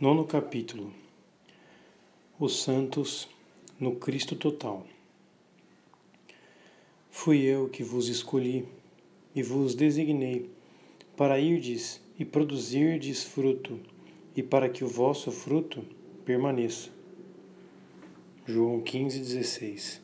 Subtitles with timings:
[0.00, 0.92] Nono capítulo
[2.38, 3.28] Os Santos
[3.80, 4.86] no Cristo Total.
[7.10, 8.64] Fui eu que vos escolhi
[9.34, 10.48] e vos designei
[11.16, 13.80] para irdes e produzirdes fruto,
[14.36, 15.82] e para que o vosso fruto
[16.24, 16.90] permaneça.
[18.46, 19.98] João 15,16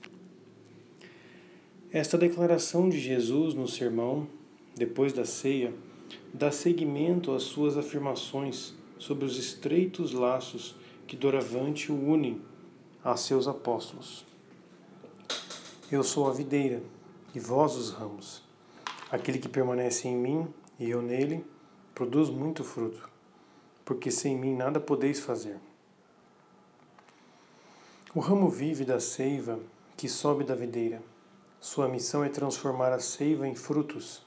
[1.93, 4.27] Esta declaração de Jesus no sermão,
[4.75, 5.73] depois da ceia,
[6.33, 8.75] dá seguimento às suas afirmações
[9.05, 10.75] sobre os estreitos laços
[11.07, 12.41] que doravante o unem
[13.05, 14.25] a seus apóstolos.
[15.93, 16.83] Eu sou a videira
[17.35, 18.43] e vós os ramos.
[19.11, 20.49] Aquele que permanece em mim
[20.81, 21.45] e eu nele
[21.95, 23.11] produz muito fruto,
[23.85, 25.59] porque sem mim nada podeis fazer.
[28.15, 29.61] O ramo vive da seiva
[29.99, 31.03] que sobe da videira.
[31.61, 34.23] Sua missão é transformar a seiva em frutos.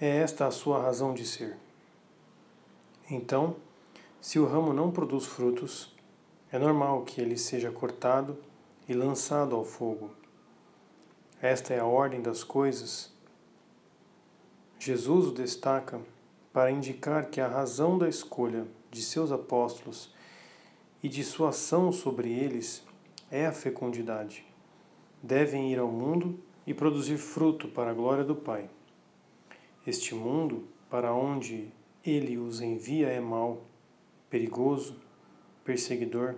[0.00, 1.58] É esta a sua razão de ser.
[3.10, 3.56] Então,
[4.20, 5.92] se o ramo não produz frutos,
[6.52, 8.38] é normal que ele seja cortado
[8.88, 10.12] e lançado ao fogo.
[11.42, 13.12] Esta é a ordem das coisas.
[14.78, 16.00] Jesus o destaca
[16.52, 20.14] para indicar que a razão da escolha de seus apóstolos
[21.02, 22.84] e de sua ação sobre eles
[23.30, 24.44] é a fecundidade.
[25.22, 28.70] Devem ir ao mundo e produzir fruto para a glória do Pai.
[29.86, 31.72] Este mundo, para onde
[32.04, 33.62] ele os envia é mau,
[34.30, 34.96] perigoso,
[35.64, 36.34] perseguidor.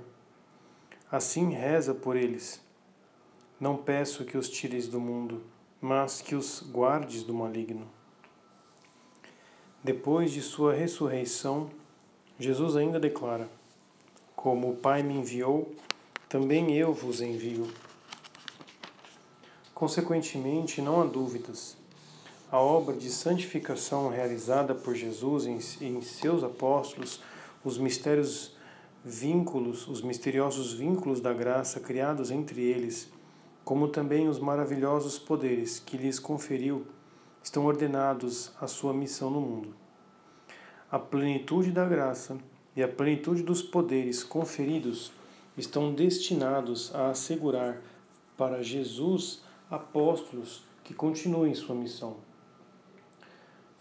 [1.10, 2.60] Assim reza por eles.
[3.60, 5.42] Não peço que os tires do mundo,
[5.80, 7.88] mas que os guardes do maligno.
[9.84, 11.70] Depois de sua ressurreição,
[12.38, 13.48] Jesus ainda declara:
[14.34, 15.72] Como o Pai me enviou,
[16.28, 17.68] também eu vos envio.
[19.74, 21.76] Consequentemente, não há dúvidas
[22.52, 27.22] a obra de santificação realizada por Jesus em, em seus apóstolos,
[27.64, 28.54] os mistérios
[29.02, 33.10] vínculos, os misteriosos vínculos da graça criados entre eles,
[33.64, 36.86] como também os maravilhosos poderes que lhes conferiu,
[37.42, 39.74] estão ordenados à sua missão no mundo.
[40.90, 42.36] A plenitude da graça
[42.76, 45.10] e a plenitude dos poderes conferidos
[45.56, 47.80] estão destinados a assegurar
[48.36, 52.30] para Jesus apóstolos que continuem sua missão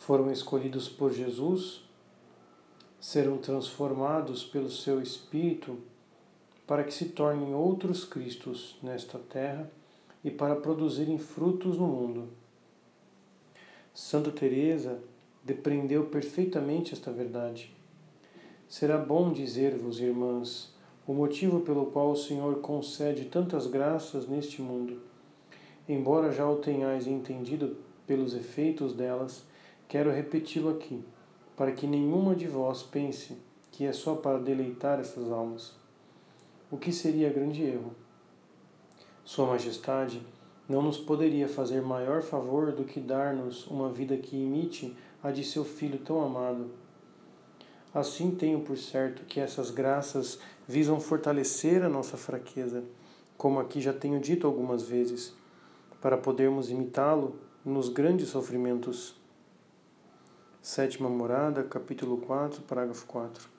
[0.02, 1.84] foram escolhidos por Jesus,
[3.00, 5.78] serão transformados pelo seu Espírito
[6.66, 9.70] para que se tornem outros Cristos nesta terra
[10.24, 12.30] e para produzirem frutos no mundo.
[13.94, 15.00] Santa Teresa
[15.44, 17.72] depreendeu perfeitamente esta verdade.
[18.68, 20.74] Será bom dizer-vos, irmãs,
[21.06, 25.00] o motivo pelo qual o Senhor concede tantas graças neste mundo.
[25.88, 29.51] Embora já o tenhais entendido pelos efeitos delas,
[29.92, 31.04] Quero repeti-lo aqui,
[31.54, 33.38] para que nenhuma de vós pense
[33.70, 35.74] que é só para deleitar essas almas.
[36.72, 37.94] O que seria grande erro?
[39.26, 40.26] Sua Majestade
[40.70, 45.44] não nos poderia fazer maior favor do que dar-nos uma vida que imite a de
[45.44, 46.72] seu filho tão amado.
[47.94, 52.82] Assim tenho por certo que essas graças visam fortalecer a nossa fraqueza,
[53.38, 55.36] como aqui já tenho dito algumas vezes,
[56.00, 57.36] para podermos imitá-lo
[57.66, 59.20] nos grandes sofrimentos
[60.62, 63.50] Sétima morada, capítulo 4, parágrafo 4.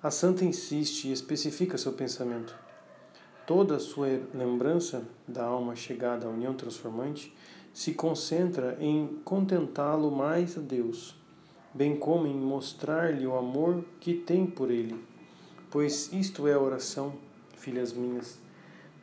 [0.00, 2.56] A santa insiste e especifica seu pensamento.
[3.44, 7.34] Toda a sua lembrança da alma chegada à união transformante
[7.74, 11.16] se concentra em contentá-lo mais a Deus,
[11.74, 15.04] bem como em mostrar-lhe o amor que tem por ele.
[15.72, 17.14] Pois isto é a oração,
[17.56, 18.38] filhas minhas.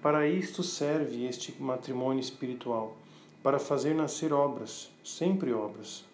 [0.02, 2.96] Para isto serve este matrimônio espiritual,
[3.44, 6.07] para fazer nascer obras, sempre obras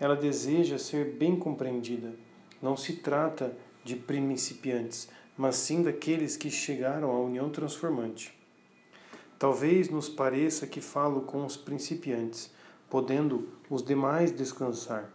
[0.00, 2.14] ela deseja ser bem compreendida.
[2.62, 8.36] Não se trata de principiantes, mas sim daqueles que chegaram à união transformante.
[9.38, 12.50] Talvez nos pareça que falo com os principiantes,
[12.90, 15.10] podendo os demais descansar.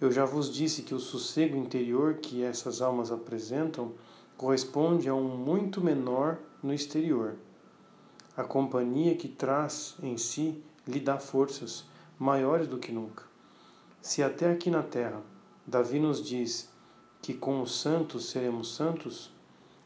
[0.00, 3.92] Eu já vos disse que o sossego interior que essas almas apresentam
[4.34, 7.36] corresponde a um muito menor no exterior.
[8.34, 11.84] A companhia que traz em si lhe dá forças
[12.18, 13.29] maiores do que nunca.
[14.00, 15.22] Se até aqui na terra
[15.66, 16.70] Davi nos diz
[17.20, 19.30] que com os santos seremos santos,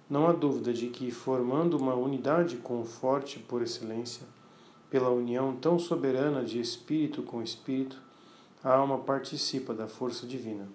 [0.08, 4.26] não há dúvida de que, formando uma unidade com o forte por excelência,
[4.88, 8.00] pela união tão soberana de espírito com espírito,
[8.62, 10.68] a alma participa da força divina.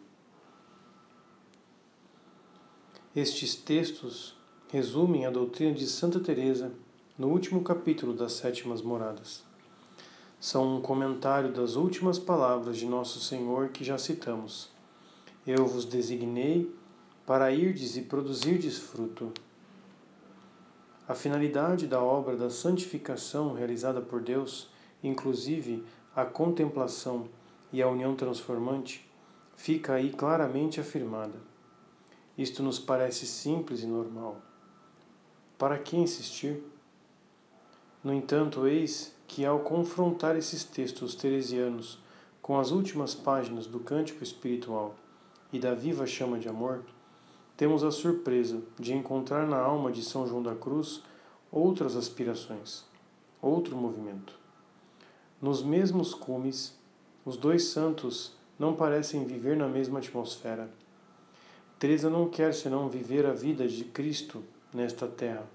[3.16, 4.36] Estes textos
[4.70, 6.74] resumem a doutrina de Santa Teresa
[7.18, 9.49] no último capítulo das Sétimas Moradas
[10.40, 14.70] são um comentário das últimas palavras de Nosso Senhor que já citamos.
[15.46, 16.74] Eu vos designei
[17.26, 19.34] para irdes e produzirdes fruto.
[21.06, 24.70] A finalidade da obra da santificação realizada por Deus,
[25.04, 25.84] inclusive
[26.16, 27.28] a contemplação
[27.74, 29.10] e a união transformante,
[29.56, 31.36] fica aí claramente afirmada.
[32.38, 34.42] Isto nos parece simples e normal.
[35.58, 36.64] Para que insistir?
[38.02, 42.00] No entanto, eis que ao confrontar esses textos teresianos
[42.42, 44.96] com as últimas páginas do Cântico Espiritual
[45.54, 46.84] e da Viva Chama de Amor,
[47.56, 51.04] temos a surpresa de encontrar na alma de São João da Cruz
[51.52, 52.84] outras aspirações,
[53.40, 54.34] outro movimento.
[55.40, 56.76] Nos mesmos cumes,
[57.24, 60.72] os dois santos não parecem viver na mesma atmosfera.
[61.78, 64.44] Teresa não quer senão viver a vida de Cristo
[64.74, 65.46] nesta terra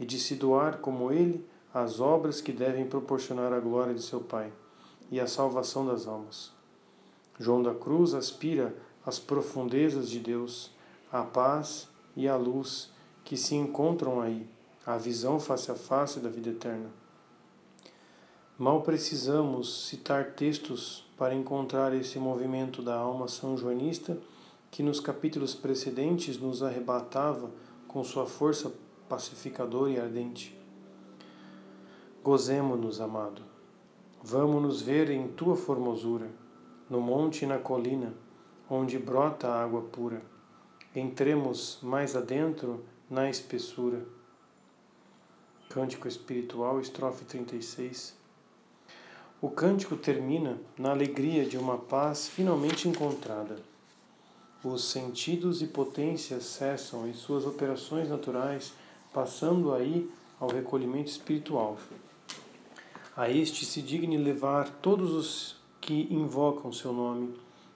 [0.00, 4.20] e de se doar como ele às obras que devem proporcionar a glória de seu
[4.20, 4.52] Pai
[5.10, 6.52] e a salvação das almas.
[7.38, 8.74] João da Cruz aspira
[9.04, 10.70] às profundezas de Deus,
[11.10, 12.90] à paz e à luz
[13.24, 14.46] que se encontram aí,
[14.84, 16.90] à visão face a face da vida eterna.
[18.58, 24.18] Mal precisamos citar textos para encontrar esse movimento da alma são joanista
[24.70, 27.50] que nos capítulos precedentes nos arrebatava
[27.88, 28.72] com sua força
[29.08, 30.61] pacificadora e ardente.
[32.24, 33.42] Gozemo-nos, amado.
[34.22, 36.30] Vamo-nos ver em tua formosura,
[36.88, 38.14] no monte e na colina,
[38.70, 40.22] onde brota a água pura.
[40.94, 44.06] Entremos mais adentro na espessura.
[45.68, 48.14] Cântico Espiritual, estrofe 36.
[49.40, 53.56] O cântico termina na alegria de uma paz finalmente encontrada.
[54.62, 58.72] Os sentidos e potências cessam em suas operações naturais,
[59.12, 60.08] passando aí
[60.38, 61.76] ao recolhimento espiritual.
[63.14, 67.34] A este se digne levar todos os que invocam seu nome,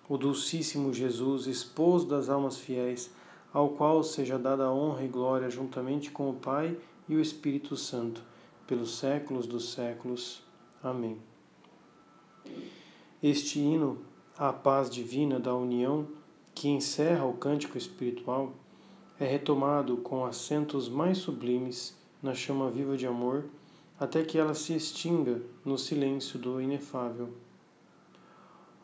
[0.09, 3.11] o Dulcíssimo Jesus, esposo das almas fiéis,
[3.53, 6.75] ao qual seja dada honra e glória juntamente com o Pai
[7.07, 8.23] e o Espírito Santo,
[8.67, 10.43] pelos séculos dos séculos.
[10.83, 11.19] Amém.
[13.23, 13.99] Este hino
[14.39, 16.09] à paz divina da união,
[16.55, 18.55] que encerra o cântico espiritual,
[19.21, 23.45] é retomado com acentos mais sublimes na chama viva de amor
[23.99, 27.31] até que ela se extinga no silêncio do inefável.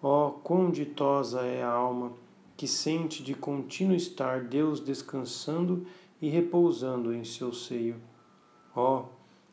[0.02, 2.12] Ó, oh, quão ditosa é a alma
[2.56, 5.86] que sente de contínuo estar Deus descansando
[6.20, 7.96] e repousando em seu seio.
[8.74, 9.04] Ó, oh,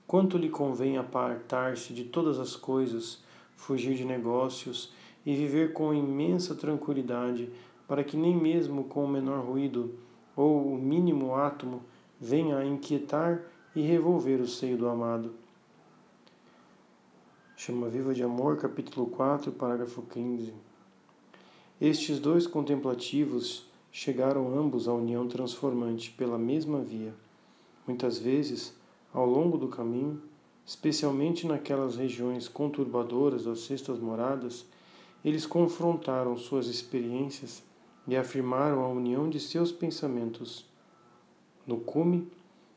[0.08, 3.24] quanto lhe convém apartar-se de todas as coisas,
[3.56, 4.94] fugir de negócios
[5.26, 7.50] e viver com imensa tranquilidade,
[7.88, 9.96] para que nem mesmo com o menor ruído
[10.36, 11.82] ou o mínimo átomo
[12.20, 13.44] venha a inquietar
[13.76, 15.34] e revolver o seio do amado.
[17.62, 20.54] Chama Viva de Amor, capítulo 4, parágrafo 15.
[21.82, 27.14] Estes dois contemplativos chegaram ambos à união transformante pela mesma via.
[27.86, 28.74] Muitas vezes,
[29.14, 30.22] ao longo do caminho,
[30.66, 34.66] especialmente naquelas regiões conturbadoras das sextas moradas,
[35.24, 37.62] eles confrontaram suas experiências
[38.08, 40.66] e afirmaram a união de seus pensamentos.
[41.68, 42.26] No cume,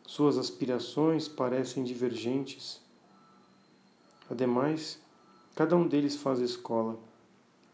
[0.04, 2.81] suas aspirações parecem divergentes
[4.32, 4.98] Ademais,
[5.54, 6.98] cada um deles faz escola.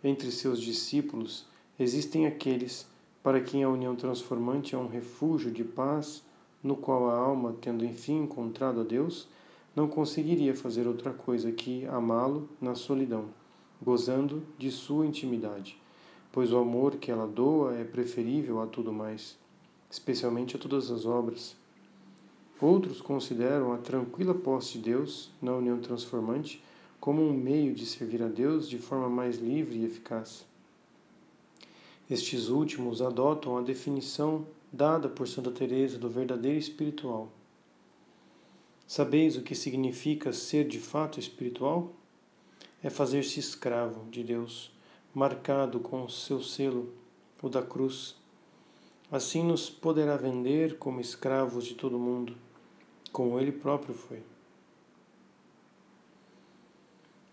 [0.03, 1.47] Entre seus discípulos
[1.79, 2.85] existem aqueles
[3.23, 6.21] para quem a união transformante é um refúgio de paz,
[6.61, 9.29] no qual a alma, tendo enfim encontrado a Deus,
[9.77, 13.27] não conseguiria fazer outra coisa que amá-lo na solidão,
[13.81, 15.81] gozando de sua intimidade,
[16.33, 19.39] pois o amor que ela doa é preferível a tudo mais,
[19.89, 21.57] especialmente a todas as obras.
[22.61, 26.63] Outros consideram a tranquila posse de Deus na união transformante
[26.99, 30.45] como um meio de servir a Deus de forma mais livre e eficaz.
[32.11, 37.31] Estes últimos adotam a definição dada por Santa Teresa do verdadeiro espiritual.
[38.89, 41.93] Sabeis o que significa ser de fato espiritual?
[42.83, 44.73] É fazer-se escravo de Deus,
[45.15, 46.93] marcado com o seu selo,
[47.41, 48.17] o da cruz.
[49.13, 52.35] Assim nos poderá vender como escravos de todo mundo
[53.13, 54.23] como ele próprio foi.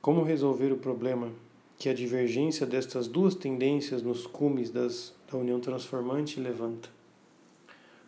[0.02, 1.32] Como resolver o problema
[1.78, 6.90] que a divergência destas duas tendências nos cumes das, da união transformante levanta?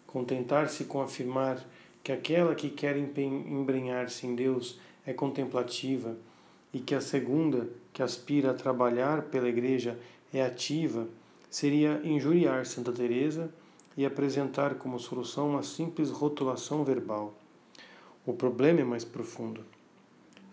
[0.06, 1.66] Contentar-se com afirmar
[2.04, 6.16] que aquela que quer embrenhar-se em Deus é contemplativa
[6.74, 10.00] e que a segunda, que aspira a trabalhar pela igreja,
[10.34, 11.08] é ativa,
[11.50, 13.52] seria injuriar Santa Teresa
[13.98, 17.34] e apresentar como solução uma simples rotulação verbal.
[18.28, 19.64] O problema é mais profundo.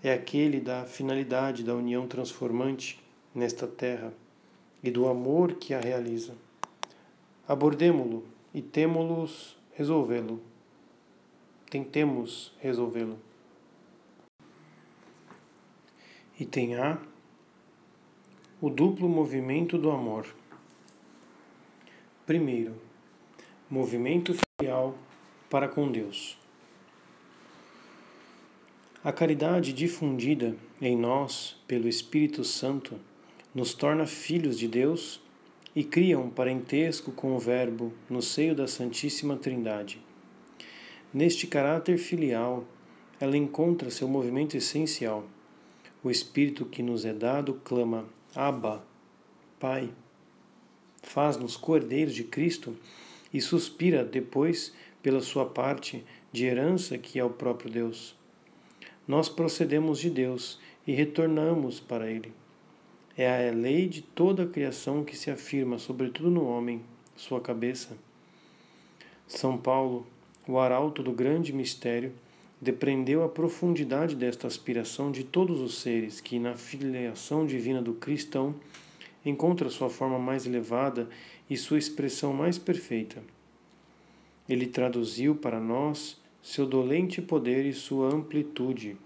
[0.01, 3.03] É aquele da finalidade da união transformante
[3.35, 4.15] nesta terra
[4.81, 6.37] e do amor que a realiza.
[7.49, 10.41] abordemo-lo e temo-los resolvê-lo.
[11.69, 13.19] Tentemos resolvê-lo.
[16.39, 16.97] Item A
[18.61, 20.33] o duplo movimento do amor.
[22.25, 22.77] Primeiro,
[23.69, 24.95] movimento filial
[25.51, 26.44] para com Deus.
[29.05, 32.99] A caridade difundida em nós pelo Espírito Santo
[33.55, 35.21] nos torna filhos de Deus
[35.77, 40.01] e cria um parentesco com o Verbo no seio da Santíssima Trindade.
[41.13, 42.65] Neste caráter filial,
[43.21, 45.27] ela encontra seu movimento essencial.
[46.03, 48.83] O Espírito que nos é dado clama: Abba,
[49.61, 49.91] Pai.
[51.03, 52.75] Faz-nos cordeiros de Cristo
[53.31, 58.17] e suspira depois pela sua parte de herança que é o próprio Deus
[59.07, 62.33] nós procedemos de Deus e retornamos para Ele.
[63.17, 66.83] É a lei de toda a criação que se afirma, sobretudo no homem,
[67.17, 67.97] sua cabeça.
[69.27, 70.07] São Paulo,
[70.49, 72.13] o arauto do grande mistério,
[72.61, 78.55] depreendeu a profundidade desta aspiração de todos os seres que, na filiação divina do cristão,
[79.25, 81.09] encontra sua forma mais elevada
[81.49, 83.23] e sua expressão mais perfeita.
[84.49, 88.99] Ele traduziu para nós seu dolente poder e sua amplitude.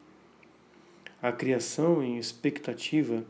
[1.23, 3.25] A criação em expectativa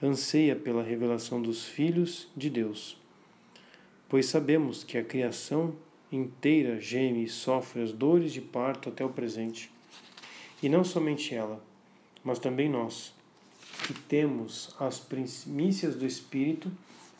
[0.00, 2.96] anseia pela revelação dos filhos de Deus,
[4.08, 5.74] pois sabemos que a criação
[6.10, 9.72] inteira geme e sofre as dores de parto até o presente.
[10.62, 11.60] E não somente ela,
[12.22, 13.12] mas também nós,
[13.88, 16.70] que temos as primícias do Espírito,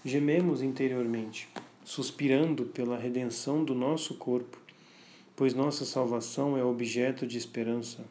[0.04, 1.48] gememos interiormente,
[1.84, 4.67] suspirando pela redenção do nosso corpo
[5.38, 8.04] pois nossa salvação é objeto de esperança.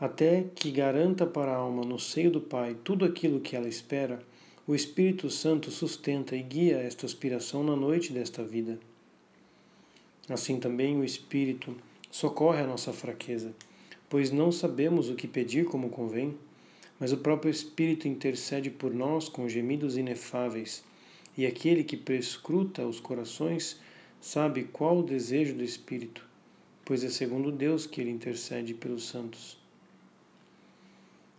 [0.00, 4.20] Até que garanta para a alma no seio do Pai tudo aquilo que ela espera,
[4.66, 8.76] o Espírito Santo sustenta e guia esta aspiração na noite desta vida.
[10.28, 11.76] Assim também o Espírito
[12.10, 13.54] socorre a nossa fraqueza,
[14.10, 16.36] pois não sabemos o que pedir como convém,
[16.98, 20.82] mas o próprio Espírito intercede por nós com gemidos inefáveis,
[21.38, 23.78] e aquele que prescruta os corações
[24.24, 26.26] sabe qual o desejo do Espírito,
[26.82, 29.58] pois é segundo Deus que ele intercede pelos santos.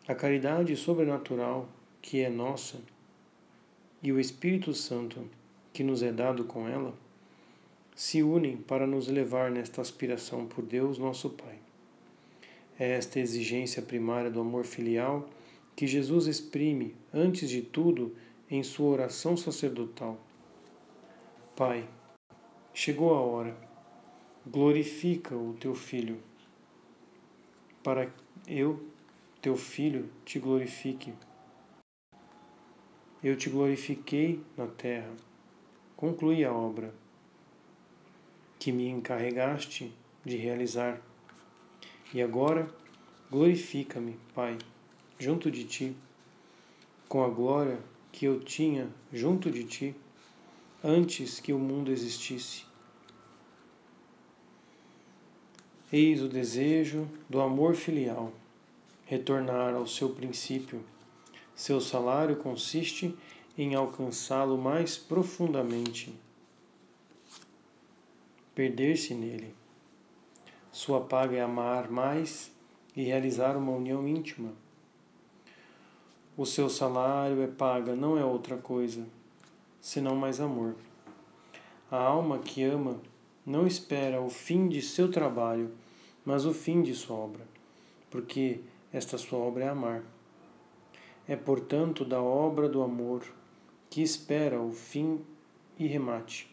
[0.08, 1.68] A caridade sobrenatural
[2.00, 2.80] que é nossa
[4.04, 5.28] e o Espírito Santo
[5.74, 6.94] que nos é dado com ela
[7.96, 11.58] se unem para nos levar nesta aspiração por Deus, nosso Pai.
[12.78, 15.28] É esta exigência primária do amor filial
[15.76, 18.16] que Jesus exprime, antes de tudo,
[18.48, 20.20] em sua oração sacerdotal.
[21.56, 21.88] Pai,
[22.78, 23.56] Chegou a hora.
[24.46, 26.22] Glorifica o teu filho,
[27.82, 28.12] para
[28.46, 28.86] eu,
[29.42, 31.14] teu filho, te glorifique.
[33.24, 35.10] Eu te glorifiquei na terra.
[35.96, 36.94] Conclui a obra
[38.60, 39.94] que me encarregaste
[40.26, 41.02] de realizar.
[42.14, 42.70] E agora,
[43.32, 44.58] glorifica-me, Pai,
[45.18, 45.96] junto de ti,
[47.08, 47.80] com a glória
[48.12, 49.96] que eu tinha junto de ti
[50.88, 52.65] antes que o mundo existisse.
[55.92, 58.34] Eis o desejo do amor filial,
[59.06, 60.84] retornar ao seu princípio.
[61.56, 63.16] Seu salário consiste
[63.58, 66.14] em alcançá-lo mais profundamente,
[68.54, 69.54] perder-se nele.
[70.72, 72.52] Sua paga é amar mais
[72.96, 74.52] e realizar uma união íntima.
[76.36, 79.06] O seu salário é paga, não é outra coisa
[79.86, 80.76] senão mais amor.
[81.92, 83.00] A alma que ama
[83.46, 85.72] não espera o fim de seu trabalho,
[86.26, 87.48] mas o fim de sua obra,
[88.10, 88.62] porque
[88.92, 90.04] esta sua obra é amar.
[91.28, 93.24] É, portanto, da obra do amor
[93.90, 95.22] que espera o fim
[95.78, 96.52] e remate,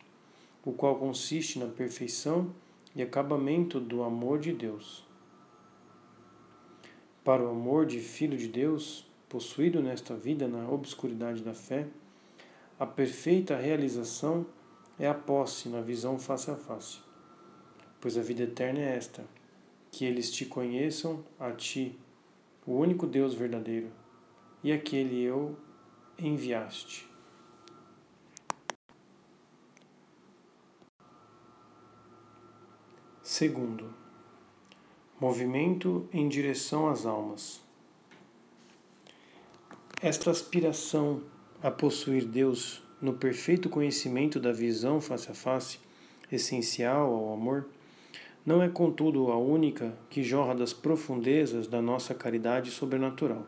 [0.65, 2.53] o qual consiste na perfeição
[2.95, 5.05] e acabamento do amor de Deus.
[7.25, 11.87] Para o amor de Filho de Deus, possuído nesta vida na obscuridade da fé,
[12.79, 14.45] a perfeita realização
[14.99, 16.99] é a posse na visão face a face.
[18.01, 19.25] Pois a vida eterna é esta:
[19.91, 21.99] que eles te conheçam a ti,
[22.67, 23.91] o único Deus verdadeiro,
[24.63, 25.57] e aquele eu
[26.19, 27.11] enviaste.
[33.23, 33.95] Segundo,
[35.19, 37.63] movimento em direção às almas.
[40.03, 41.23] Esta aspiração
[41.63, 45.81] a possuir Deus no perfeito conhecimento da visão face a face,
[46.31, 47.67] essencial ao amor,
[48.47, 53.45] não é, contudo, a única que jorra das profundezas da nossa caridade sobrenatural.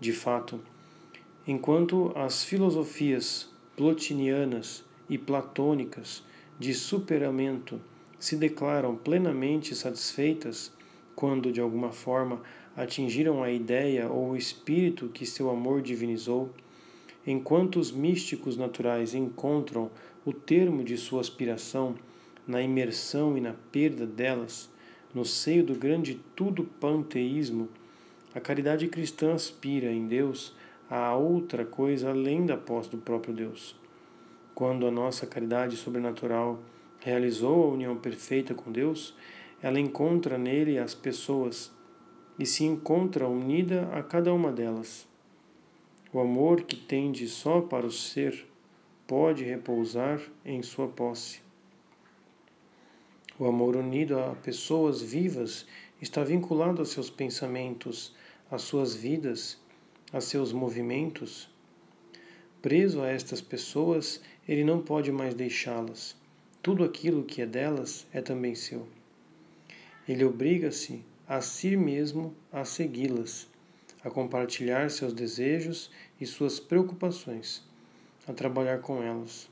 [0.00, 0.60] De fato,
[1.46, 6.24] enquanto as filosofias plotinianas e platônicas
[6.58, 7.80] de superamento
[8.18, 10.72] se declaram plenamente satisfeitas
[11.14, 12.42] quando, de alguma forma,
[12.76, 16.52] atingiram a ideia ou o espírito que seu amor divinizou,
[17.30, 19.90] enquanto os místicos naturais encontram
[20.24, 21.94] o termo de sua aspiração
[22.46, 24.70] na imersão e na perda delas,
[25.14, 27.68] no seio do grande tudo panteísmo,
[28.34, 30.56] a caridade cristã aspira em Deus
[30.88, 33.76] a outra coisa além da posse do próprio Deus.
[34.54, 36.58] Quando a nossa caridade sobrenatural
[36.98, 39.14] realizou a união perfeita com Deus,
[39.60, 41.70] ela encontra nele as pessoas
[42.38, 45.06] e se encontra unida a cada uma delas.
[46.18, 48.44] O amor que tende só para o ser
[49.06, 51.40] pode repousar em sua posse.
[53.38, 55.64] O amor unido a pessoas vivas
[56.02, 58.12] está vinculado a seus pensamentos,
[58.50, 59.60] às suas vidas,
[60.12, 61.48] a seus movimentos.
[62.60, 66.16] Preso a estas pessoas, ele não pode mais deixá-las.
[66.60, 68.88] Tudo aquilo que é delas é também seu.
[70.08, 73.48] Ele obriga-se a si mesmo a segui-las,
[74.08, 77.62] a compartilhar seus desejos e suas preocupações,
[78.26, 79.48] a trabalhar com elas.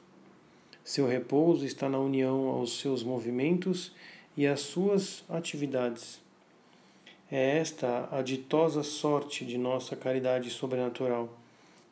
[0.82, 3.92] Seu repouso está na união aos seus movimentos
[4.36, 6.20] e às suas atividades.
[7.30, 11.28] É esta a ditosa sorte de nossa caridade sobrenatural,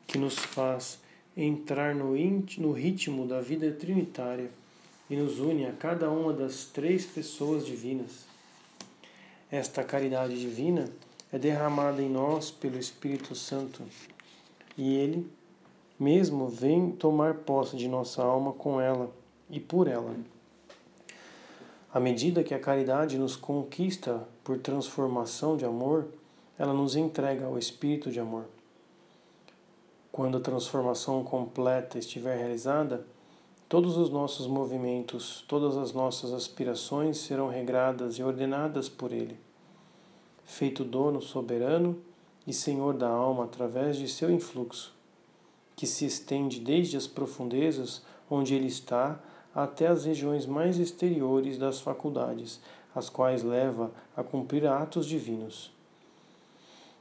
[0.07, 0.99] que nos faz
[1.35, 2.15] entrar no,
[2.57, 4.49] no ritmo da vida trinitária
[5.09, 8.25] e nos une a cada uma das três pessoas divinas.
[9.51, 10.89] Esta caridade divina
[11.35, 13.83] é derramada em nós pelo Espírito Santo
[14.77, 15.29] e ele
[15.99, 19.11] mesmo vem tomar posse de nossa alma com ela
[19.49, 20.15] e por ela.
[21.93, 26.07] À medida que a caridade nos conquista por transformação de amor,
[26.57, 28.45] ela nos entrega ao Espírito de amor.
[30.13, 33.05] Quando a transformação completa estiver realizada,
[33.67, 39.44] todos os nossos movimentos, todas as nossas aspirações serão regradas e ordenadas por Ele.
[40.45, 41.97] Feito dono soberano
[42.47, 44.93] e senhor da alma através de seu influxo,
[45.75, 49.19] que se estende desde as profundezas onde Ele está
[49.53, 52.59] até as regiões mais exteriores das faculdades,
[52.93, 55.71] as quais leva a cumprir atos divinos.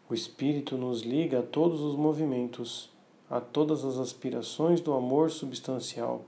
[0.09, 2.91] O Espírito nos liga a todos os movimentos,
[3.31, 6.25] a todas as aspirações do amor substancial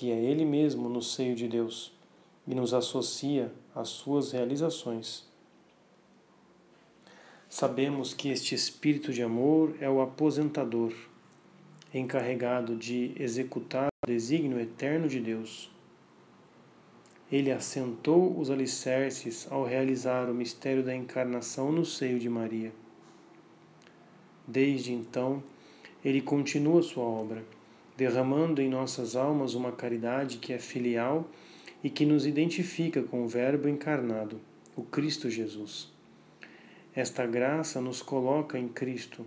[0.00, 1.92] que é Ele mesmo no seio de Deus
[2.46, 5.29] e nos associa às suas realizações.
[7.50, 10.94] Sabemos que este espírito de amor é o aposentador,
[11.92, 15.68] encarregado de executar o desígnio eterno de Deus.
[17.30, 22.72] Ele assentou os alicerces ao realizar o mistério da encarnação no seio de Maria.
[24.46, 25.42] Desde então,
[26.04, 27.44] ele continua sua obra
[27.96, 31.28] derramando em nossas almas uma caridade que é filial
[31.84, 34.40] e que nos identifica com o Verbo encarnado,
[34.74, 35.99] o Cristo Jesus.
[36.92, 39.24] Esta graça nos coloca em Cristo,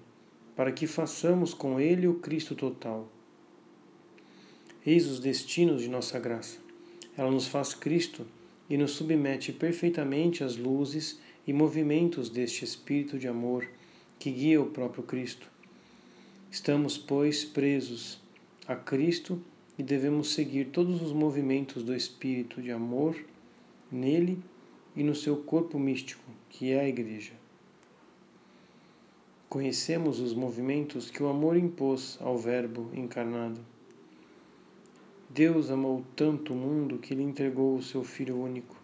[0.53, 3.07] para que façamos com Ele o Cristo total.
[4.85, 6.57] Eis os destinos de nossa graça.
[7.15, 8.27] Ela nos faz Cristo
[8.69, 13.65] e nos submete perfeitamente às luzes e movimentos deste Espírito de amor
[14.19, 15.49] que guia o próprio Cristo.
[16.51, 18.21] Estamos, pois, presos
[18.67, 19.41] a Cristo
[19.79, 23.15] e devemos seguir todos os movimentos do Espírito de amor
[23.89, 24.37] nele
[24.97, 27.42] e no seu corpo místico, que é a Igreja.
[29.53, 33.63] Conhecemos os movimentos que o amor impôs ao Verbo encarnado.
[35.29, 38.75] Deus amou tanto o mundo que lhe entregou o seu Filho único.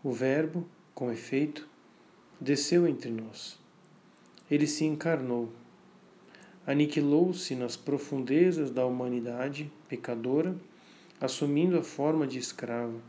[0.00, 1.68] O Verbo, com efeito,
[2.40, 3.58] desceu entre nós.
[4.48, 5.48] Ele se encarnou
[6.64, 10.54] aniquilou-se nas profundezas da humanidade pecadora,
[11.20, 13.02] assumindo a forma de escravo,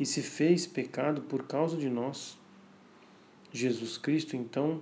[0.00, 2.38] e se fez pecado por causa de nós.
[3.52, 4.80] Jesus Cristo, então,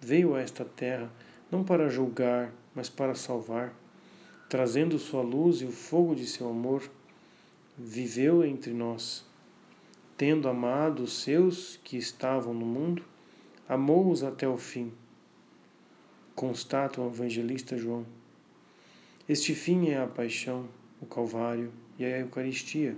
[0.00, 1.10] veio a esta terra
[1.50, 3.74] não para julgar, mas para salvar,
[4.48, 6.82] trazendo sua luz e o fogo de seu amor,
[7.76, 9.24] viveu entre nós.
[10.16, 13.02] Tendo amado os seus que estavam no mundo,
[13.68, 14.92] amou-os até o fim
[16.38, 18.06] constata o evangelista João.
[19.28, 20.68] Este fim é a paixão,
[21.00, 22.96] o Calvário e a Eucaristia,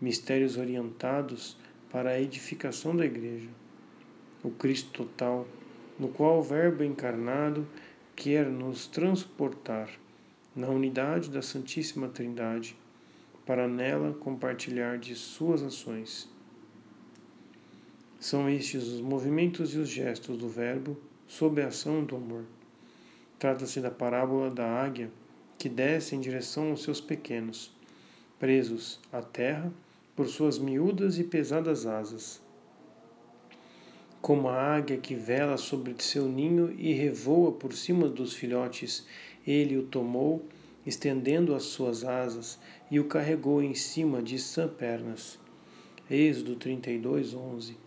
[0.00, 1.56] mistérios orientados
[1.90, 3.48] para a edificação da Igreja,
[4.44, 5.48] o Cristo total,
[5.98, 7.66] no qual o Verbo encarnado
[8.14, 9.90] quer nos transportar
[10.54, 12.76] na unidade da Santíssima Trindade,
[13.46, 16.28] para nela compartilhar de suas ações.
[18.20, 22.44] São estes os movimentos e os gestos do Verbo sob a ação do amor.
[23.38, 25.10] Trata-se da parábola da águia
[25.56, 27.72] que desce em direção aos seus pequenos,
[28.38, 29.72] presos à terra
[30.16, 32.42] por suas miúdas e pesadas asas.
[34.28, 39.06] Como a águia que vela sobre seu ninho e revoa por cima dos filhotes,
[39.46, 40.44] ele o tomou,
[40.84, 42.58] estendendo as suas asas,
[42.90, 45.38] e o carregou em cima de sã pernas.
[46.10, 47.78] Êxodo 32, 11.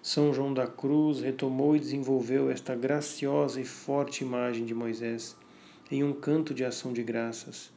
[0.00, 5.36] São João da Cruz retomou e desenvolveu esta graciosa e forte imagem de Moisés
[5.90, 7.70] em um canto de ação de graças.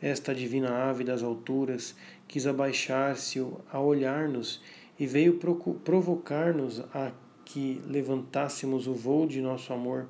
[0.00, 1.94] Esta divina ave das alturas
[2.26, 4.62] quis abaixar-se a olhar-nos
[4.98, 5.38] e veio
[5.84, 7.12] provocar-nos a
[7.44, 10.08] que levantássemos o voo de nosso amor,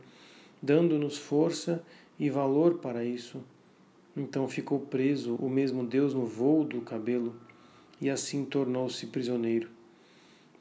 [0.63, 1.83] dando-nos força
[2.19, 3.43] e valor para isso.
[4.17, 7.35] Então ficou preso o mesmo Deus no voo do cabelo
[8.01, 9.77] e assim tornou-se prisioneiro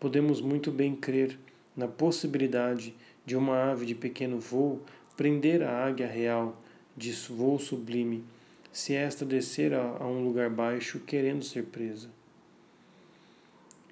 [0.06, 1.36] podemos muito bem crer
[1.76, 2.94] na possibilidade
[3.26, 4.82] de uma ave de pequeno voo
[5.18, 6.62] prender a águia real
[6.96, 8.24] de voo sublime,
[8.72, 12.10] se esta descer a, um lugar baixo querendo ser presa.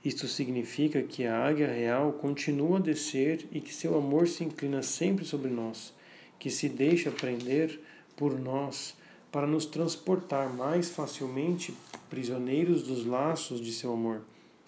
[0.04, 4.84] Isto significa que a águia real continua a descer e que seu amor se inclina
[4.84, 5.94] sempre sobre nós,
[6.38, 7.80] que se deixa prender
[8.16, 8.96] por nós
[9.32, 11.74] para nos transportar mais facilmente
[12.10, 14.22] prisioneiros dos laços de seu amor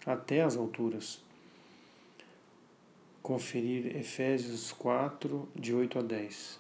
[0.06, 1.26] até as alturas
[3.26, 6.60] conferir Efésios 4, de 8 a 10.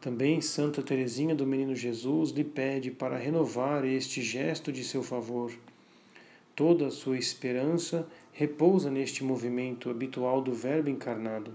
[0.00, 5.52] Também Santa Teresinha do Menino Jesus lhe pede para renovar este gesto de seu favor.
[6.58, 11.52] Toda a sua esperança repousa neste movimento habitual do Verbo encarnado.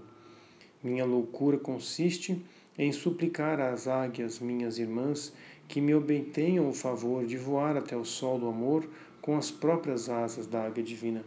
[0.82, 2.42] Minha loucura consiste
[2.78, 5.30] em suplicar às águias, minhas irmãs,
[5.68, 8.88] que me obtenham o favor de voar até o sol do amor
[9.20, 11.22] com as próprias asas da águia divina.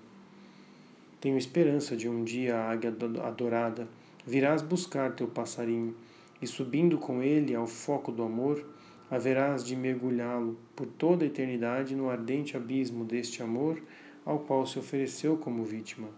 [1.22, 2.90] Tenho esperança de um dia, águia
[3.24, 3.88] adorada,
[4.26, 5.96] virás buscar teu passarinho,
[6.42, 8.66] e subindo com ele ao foco do amor,
[9.10, 13.82] haverás de mergulhá-lo por toda a eternidade no ardente abismo deste amor
[14.26, 16.10] ao qual se ofereceu como vítima.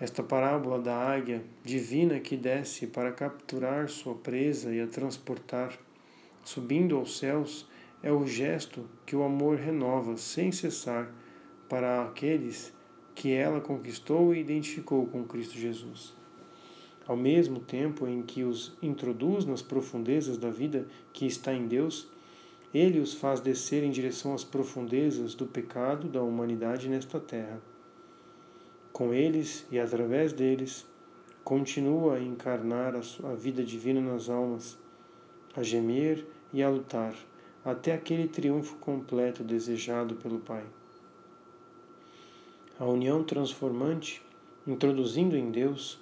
[0.00, 5.76] Esta parábola da águia divina que desce para capturar sua presa e a transportar,
[6.44, 7.68] subindo aos céus,
[8.02, 11.12] é o gesto que o amor renova sem cessar
[11.68, 12.72] para aqueles
[13.14, 16.17] que ela conquistou e identificou com Cristo Jesus.
[17.08, 22.06] Ao mesmo tempo em que os introduz nas profundezas da vida que está em Deus,
[22.72, 27.62] ele os faz descer em direção às profundezas do pecado da humanidade nesta terra.
[28.92, 30.86] Com eles e através deles,
[31.42, 34.76] continua a encarnar a vida divina nas almas,
[35.56, 37.14] a gemer e a lutar,
[37.64, 40.64] até aquele triunfo completo desejado pelo Pai.
[42.78, 44.20] A união transformante,
[44.66, 45.98] introduzindo em Deus,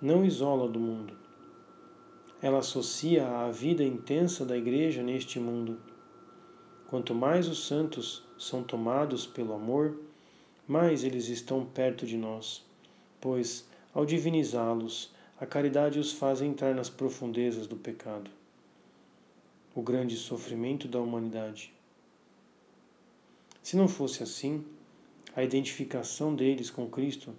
[0.00, 1.16] não isola do mundo.
[2.42, 5.80] Ela associa à vida intensa da Igreja neste mundo.
[6.86, 9.98] Quanto mais os santos são tomados pelo amor,
[10.68, 12.62] mais eles estão perto de nós,
[13.20, 18.30] pois, ao divinizá-los, a caridade os faz entrar nas profundezas do pecado,
[19.74, 21.72] o grande sofrimento da humanidade.
[23.62, 24.64] Se não fosse assim,
[25.34, 27.34] a identificação deles com Cristo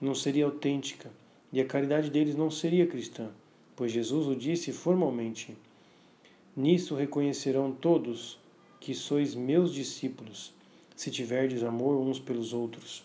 [0.00, 1.10] não seria autêntica
[1.52, 3.30] e a caridade deles não seria cristã,
[3.74, 5.56] pois Jesus o disse formalmente:
[6.56, 8.38] Nisso reconhecerão todos
[8.78, 10.52] que sois meus discípulos,
[10.96, 13.04] se tiverdes amor uns pelos outros.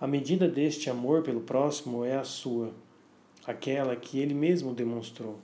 [0.00, 2.72] A medida deste amor pelo próximo é a sua,
[3.46, 5.38] aquela que ele mesmo demonstrou.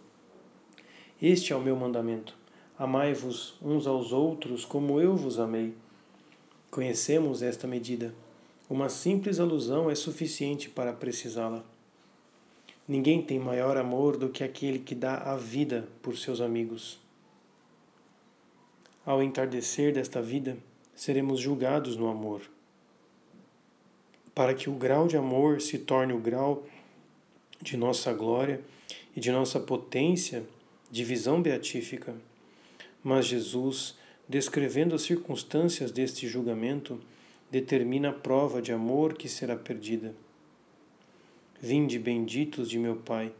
[1.20, 2.36] Este é o meu mandamento:
[2.78, 5.74] amai-vos uns aos outros como eu vos amei.
[6.70, 8.14] Conhecemos esta medida.
[8.70, 11.64] Uma simples alusão é suficiente para precisá-la.
[12.86, 17.00] Ninguém tem maior amor do que aquele que dá a vida por seus amigos.
[19.04, 20.56] Ao entardecer desta vida,
[20.94, 22.42] seremos julgados no amor.
[24.32, 26.64] Para que o grau de amor se torne o grau
[27.60, 28.60] de nossa glória
[29.16, 30.44] e de nossa potência
[30.88, 32.14] de visão beatífica.
[33.02, 37.00] Mas Jesus descrevendo as circunstâncias deste julgamento,
[37.50, 40.14] determina a prova de amor que será perdida.
[41.60, 43.32] Vinde benditos de meu Pai,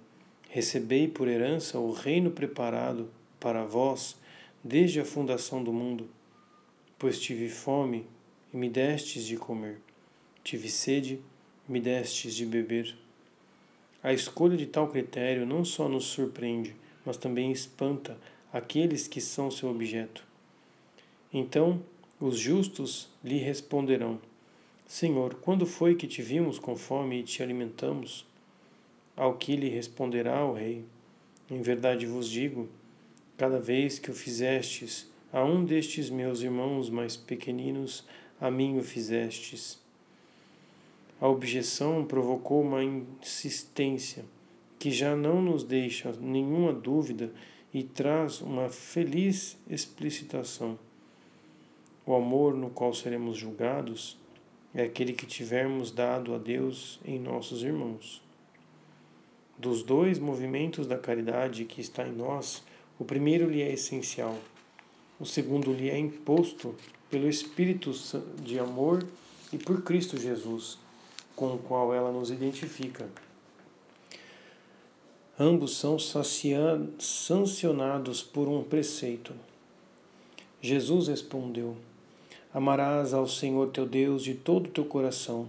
[0.49, 4.17] recebei por herança o reino preparado para vós
[4.63, 6.09] desde a fundação do mundo,
[6.99, 8.07] pois tive fome
[8.53, 9.81] e me destes de comer,
[10.43, 11.21] tive sede
[11.69, 12.97] e me destes de beber.
[14.03, 18.19] A escolha de tal critério não só nos surpreende, mas também espanta
[18.53, 20.27] aqueles que são seu objeto.
[21.33, 21.83] Então
[22.21, 24.21] os justos lhe responderão:
[24.87, 28.27] Senhor, quando foi que te vimos com fome e te alimentamos?
[29.17, 30.85] Ao que lhe responderá o rei:
[31.51, 32.69] Em verdade vos digo,
[33.39, 38.05] cada vez que o fizestes a um destes meus irmãos mais pequeninos,
[38.41, 39.79] a mim o fizestes.
[41.21, 44.25] A objeção provocou uma insistência
[44.79, 47.33] que já não nos deixa nenhuma dúvida
[47.73, 50.79] e traz uma feliz explicitação.
[52.11, 54.17] O amor no qual seremos julgados
[54.75, 58.21] é aquele que tivermos dado a Deus em nossos irmãos.
[59.57, 62.65] Dos dois movimentos da caridade que está em nós,
[62.99, 64.37] o primeiro lhe é essencial,
[65.21, 66.75] o segundo lhe é imposto
[67.09, 67.93] pelo Espírito
[68.43, 69.07] de amor
[69.53, 70.81] e por Cristo Jesus,
[71.37, 73.09] com o qual ela nos identifica.
[75.39, 75.97] Ambos são
[76.99, 79.33] sancionados por um preceito.
[80.61, 81.77] Jesus respondeu:
[82.53, 85.49] Amarás ao Senhor teu Deus de todo o teu coração,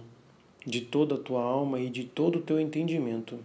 [0.64, 3.40] de toda a tua alma e de todo o teu entendimento.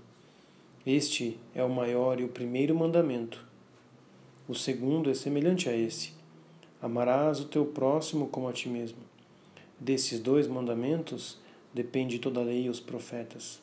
[0.86, 3.44] Este é o maior e o primeiro mandamento.
[4.48, 6.14] O segundo é semelhante a esse:
[6.80, 9.00] Amarás o teu próximo como a ti mesmo.
[9.80, 11.40] Desses dois mandamentos
[11.74, 13.60] depende toda a lei e os profetas.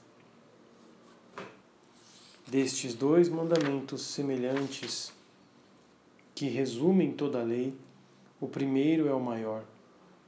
[2.48, 5.12] Destes dois mandamentos semelhantes,
[6.34, 7.72] que resumem toda a lei,
[8.40, 9.64] o primeiro é o maior,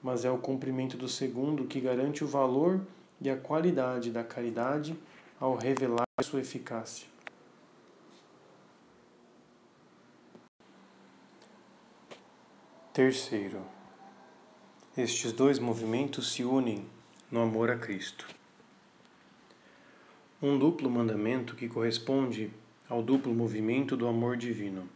[0.07, 2.81] mas é o cumprimento do segundo que garante o valor
[3.21, 4.97] e a qualidade da caridade
[5.41, 7.09] ao revelar sua eficácia.
[12.93, 13.61] Terceiro,
[14.97, 16.87] estes dois movimentos se unem
[17.29, 18.29] no amor a Cristo.
[20.41, 22.53] Um duplo mandamento que corresponde
[22.89, 24.89] ao duplo movimento do amor divino.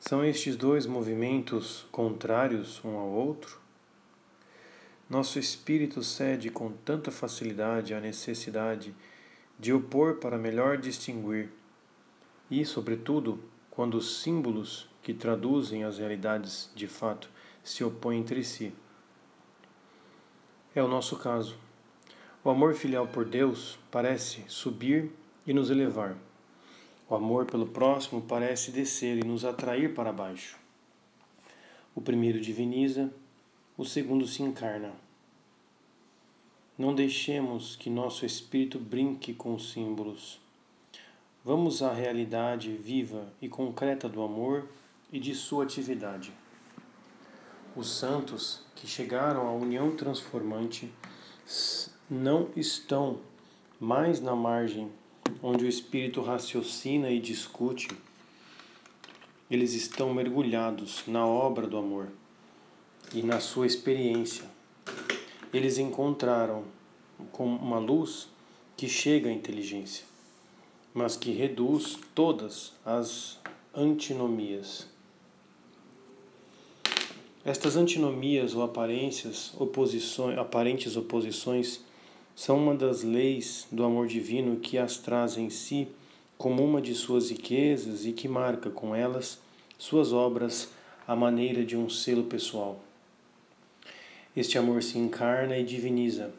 [0.00, 3.60] São estes dois movimentos contrários um ao outro?
[5.10, 8.94] Nosso espírito cede com tanta facilidade à necessidade
[9.58, 11.50] de opor para melhor distinguir,
[12.48, 17.28] e, sobretudo, quando os símbolos que traduzem as realidades de fato
[17.64, 18.72] se opõem entre si.
[20.76, 21.56] É o nosso caso.
[22.44, 25.10] O amor filial por Deus parece subir
[25.44, 26.16] e nos elevar.
[27.10, 30.58] O amor pelo próximo parece descer e nos atrair para baixo.
[31.94, 33.10] O primeiro diviniza,
[33.78, 34.92] o segundo se encarna.
[36.76, 40.38] Não deixemos que nosso espírito brinque com os símbolos.
[41.42, 44.68] Vamos à realidade viva e concreta do amor
[45.10, 46.30] e de sua atividade.
[47.74, 50.92] Os santos que chegaram à união transformante
[52.08, 53.20] não estão
[53.80, 54.90] mais na margem
[55.42, 57.88] onde o espírito raciocina e discute.
[59.50, 62.08] Eles estão mergulhados na obra do amor
[63.14, 64.44] e na sua experiência.
[65.52, 66.64] Eles encontraram
[67.32, 68.28] com uma luz
[68.76, 70.04] que chega à inteligência,
[70.92, 73.38] mas que reduz todas as
[73.74, 74.86] antinomias.
[77.44, 81.80] Estas antinomias ou aparências, oposições, aparentes oposições
[82.38, 85.88] são uma das leis do amor divino que as traz em si
[86.38, 89.40] como uma de suas riquezas e que marca com elas
[89.76, 90.68] suas obras
[91.04, 92.80] à maneira de um selo pessoal.
[94.36, 96.32] Este amor se encarna e diviniza,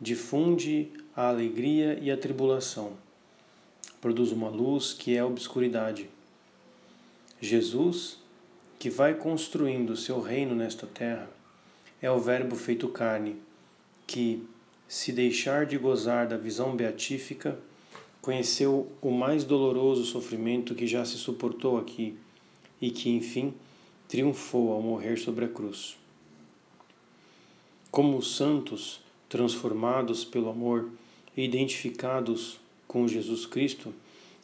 [0.00, 2.94] difunde a alegria e a tribulação,
[4.00, 6.10] produz uma luz que é a obscuridade.
[7.40, 8.18] Jesus
[8.80, 11.30] que vai construindo seu reino nesta terra
[12.02, 13.36] é o Verbo feito carne,
[14.08, 14.44] que,
[14.88, 17.58] se deixar de gozar da visão beatífica,
[18.20, 22.16] conheceu o mais doloroso sofrimento que já se suportou aqui
[22.80, 23.54] e que, enfim,
[24.08, 25.96] triunfou ao morrer sobre a cruz.
[27.90, 30.88] Como os santos, transformados pelo amor
[31.36, 33.92] e identificados com Jesus Cristo,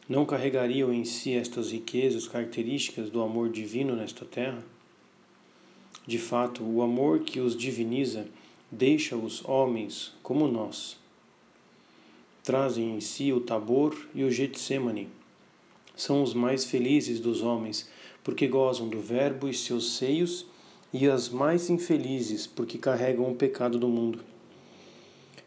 [0.07, 4.63] não carregariam em si estas riquezas características do amor divino nesta terra?
[6.05, 8.27] De fato, o amor que os diviniza
[8.73, 10.97] deixa os homens como nós.
[12.43, 15.07] Trazem em si o Tabor e o Getsemane.
[15.95, 17.87] São os mais felizes dos homens,
[18.23, 20.45] porque gozam do Verbo e seus seios,
[20.91, 24.19] e as mais infelizes, porque carregam o pecado do mundo.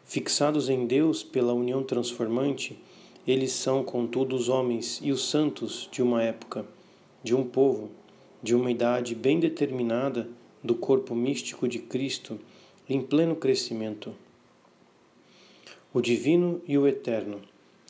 [0.05, 2.79] Fixados em Deus pela união transformante,
[3.27, 6.65] eles são, contudo, os homens e os santos de uma época,
[7.21, 7.91] de um povo,
[8.41, 10.29] de uma idade bem determinada
[10.63, 12.39] do corpo místico de Cristo
[12.89, 14.13] em pleno crescimento.
[15.93, 17.41] O divino e o eterno,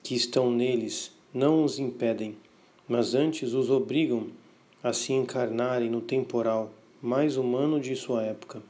[0.01, 2.36] que estão neles, não os impedem,
[2.88, 4.27] mas antes os obrigam
[4.81, 8.62] a se encarnarem no temporal mais humano de sua época.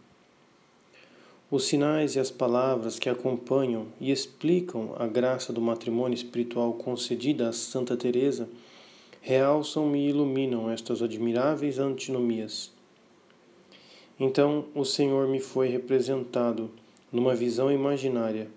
[1.49, 7.47] Os sinais e as palavras que acompanham e explicam a graça do matrimônio espiritual concedida
[7.47, 8.49] a Santa Teresa
[9.21, 12.75] realçam e iluminam estas admiráveis antinomias.
[14.19, 16.69] Então o Senhor me foi representado
[17.11, 18.49] numa visão imaginária,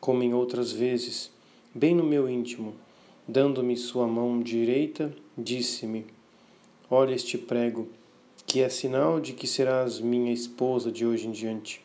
[0.00, 1.30] como em outras vezes,
[1.74, 2.74] bem no meu íntimo,
[3.26, 6.04] dando-me sua mão direita, disse-me:
[6.90, 7.88] Olha este prego,
[8.46, 11.84] que é sinal de que serás minha esposa de hoje em diante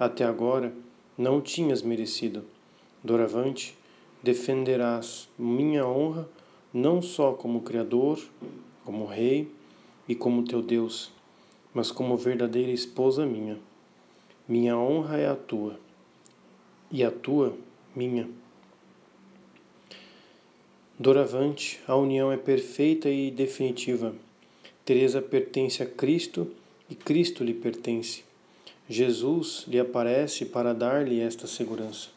[0.00, 0.72] até agora
[1.18, 2.42] não tinhas merecido.
[3.04, 3.76] Doravante,
[4.22, 6.26] defenderás minha honra
[6.72, 8.18] não só como Criador,
[8.82, 9.52] como Rei
[10.08, 11.12] e como teu Deus,
[11.74, 13.58] mas como verdadeira esposa minha.
[14.48, 15.78] Minha honra é a tua,
[16.90, 17.56] e a tua,
[17.94, 18.28] minha.
[20.98, 24.14] Doravante, a união é perfeita e definitiva.
[24.84, 26.50] Teresa pertence a Cristo
[26.90, 28.24] e Cristo lhe pertence.
[28.88, 32.08] Jesus lhe aparece para dar-lhe esta segurança.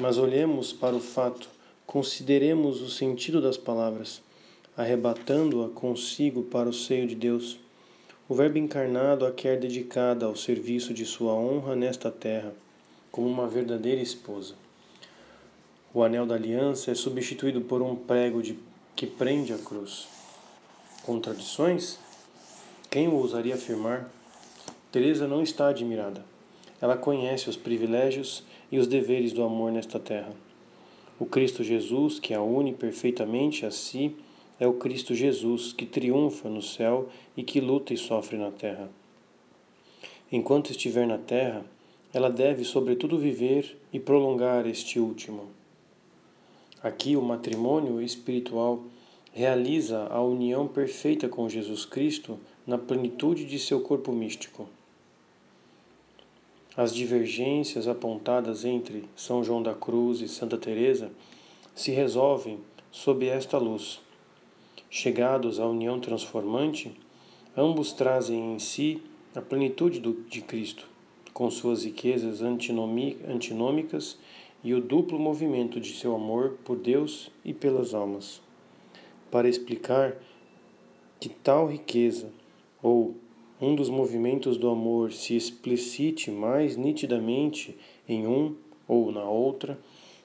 [0.00, 1.48] Mas olhemos para o fato,
[1.86, 4.22] consideremos o sentido das palavras,
[4.76, 7.58] arrebatando-a consigo para o seio de Deus.
[8.28, 12.52] O Verbo encarnado a quer dedicada ao serviço de sua honra nesta terra,
[13.12, 14.54] como uma verdadeira esposa.
[15.94, 18.58] O anel da aliança é substituído por um prego de,
[18.96, 20.08] que prende a cruz.
[21.04, 22.00] Contradições?
[22.90, 24.10] Quem ousaria afirmar?
[24.90, 26.24] Teresa não está admirada.
[26.80, 30.32] Ela conhece os privilégios e os deveres do amor nesta terra.
[31.16, 34.16] O Cristo Jesus, que a une perfeitamente a si,
[34.58, 38.88] é o Cristo Jesus que triunfa no céu e que luta e sofre na terra.
[40.30, 41.64] Enquanto estiver na terra,
[42.12, 45.48] ela deve, sobretudo, viver e prolongar este último.
[46.82, 48.82] Aqui, o matrimônio espiritual
[49.32, 54.68] realiza a união perfeita com Jesus Cristo na plenitude de seu corpo místico.
[56.76, 61.10] As divergências apontadas entre São João da Cruz e Santa Teresa
[61.74, 62.58] se resolvem
[62.90, 64.00] sob esta luz.
[64.98, 66.90] Chegados à união transformante,
[67.54, 69.02] ambos trazem em si
[69.34, 70.88] a plenitude do, de Cristo,
[71.34, 74.18] com suas riquezas antinômicas
[74.64, 78.40] e o duplo movimento de seu amor por Deus e pelas almas.
[79.30, 80.16] Para explicar
[81.20, 82.32] que tal riqueza,
[82.82, 83.16] ou
[83.60, 87.76] um dos movimentos do amor se explicite mais nitidamente
[88.08, 88.56] em um
[88.88, 89.78] ou na outra,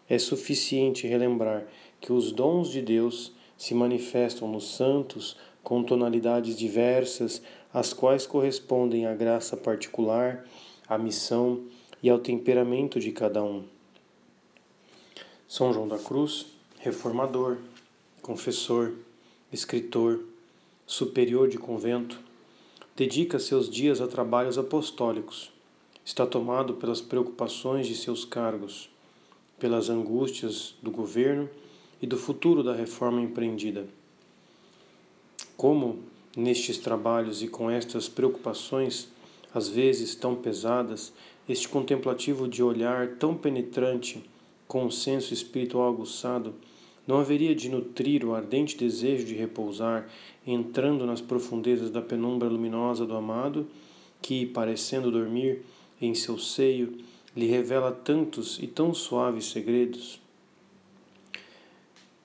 [0.09, 1.67] é suficiente relembrar
[1.99, 9.05] que os dons de Deus se manifestam nos santos com tonalidades diversas, às quais correspondem
[9.05, 10.47] a graça particular,
[10.89, 11.61] a missão
[12.01, 13.63] e ao temperamento de cada um.
[15.47, 16.47] São João da Cruz,
[16.79, 17.57] reformador,
[18.23, 18.93] confessor,
[19.53, 20.21] escritor,
[20.87, 22.19] superior de convento,
[22.95, 25.51] dedica seus dias a trabalhos apostólicos.
[26.03, 28.89] Está tomado pelas preocupações de seus cargos,
[29.59, 31.47] pelas angústias do governo
[32.01, 33.85] e do futuro da reforma empreendida.
[35.55, 35.99] Como,
[36.35, 39.09] nestes trabalhos e com estas preocupações,
[39.53, 41.13] às vezes tão pesadas,
[41.47, 44.23] este contemplativo de olhar tão penetrante,
[44.67, 46.53] com um senso espiritual aguçado,
[47.05, 50.07] não haveria de nutrir o ardente desejo de repousar,
[50.47, 53.67] entrando nas profundezas da penumbra luminosa do amado,
[54.21, 55.61] que, parecendo dormir
[56.01, 56.97] em seu seio,
[57.35, 60.21] lhe revela tantos e tão suaves segredos?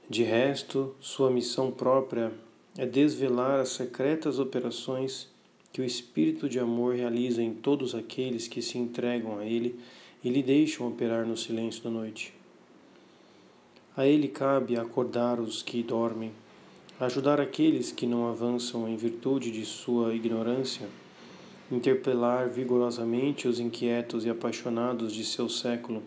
[0.08, 2.32] De resto, sua missão própria
[2.78, 5.28] é desvelar as secretas operações
[5.72, 9.78] que o Espírito de amor realiza em todos aqueles que se entregam a Ele
[10.22, 12.32] e lhe deixam operar no silêncio da noite.
[13.96, 16.30] A ele cabe acordar os que dormem,
[17.00, 20.86] ajudar aqueles que não avançam em virtude de sua ignorância,
[21.72, 26.02] interpelar vigorosamente os inquietos e apaixonados de seu século,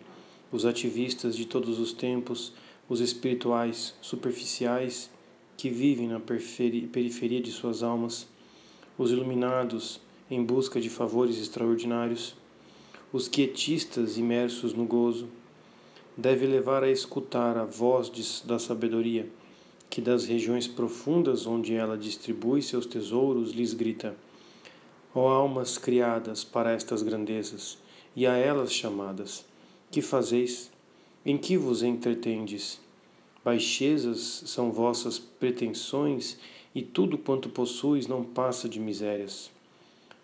[0.52, 2.52] os ativistas de todos os tempos,
[2.90, 5.08] os espirituais superficiais
[5.56, 8.26] que vivem na periferia de suas almas,
[8.98, 12.34] os iluminados em busca de favores extraordinários,
[13.12, 15.28] os quietistas imersos no gozo,
[16.16, 19.30] deve levar a escutar a voz de, da sabedoria,
[19.88, 24.16] que das regiões profundas onde ela distribui seus tesouros lhes grita:
[25.14, 27.78] Ó almas criadas para estas grandezas,
[28.16, 29.44] e a elas chamadas,
[29.92, 30.69] que fazeis?
[31.24, 32.80] Em que vos entretendes?
[33.44, 36.38] Baixezas são vossas pretensões,
[36.74, 39.50] e tudo quanto possuis não passa de misérias.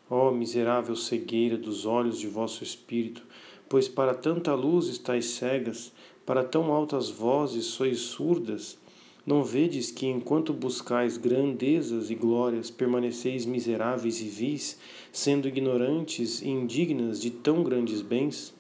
[0.09, 3.23] Ó miserável cegueira dos olhos de vosso espírito,
[3.69, 5.93] pois para tanta luz estáis cegas,
[6.25, 8.79] para tão altas vozes sois surdas,
[9.27, 14.79] Não vedes que, enquanto buscais grandezas e glórias, permaneceis miseráveis e vis,
[15.11, 18.55] sendo ignorantes e indignas de tão grandes bens?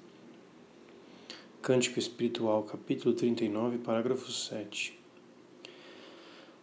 [1.66, 4.96] Cântico Espiritual, capítulo 39, parágrafo 7.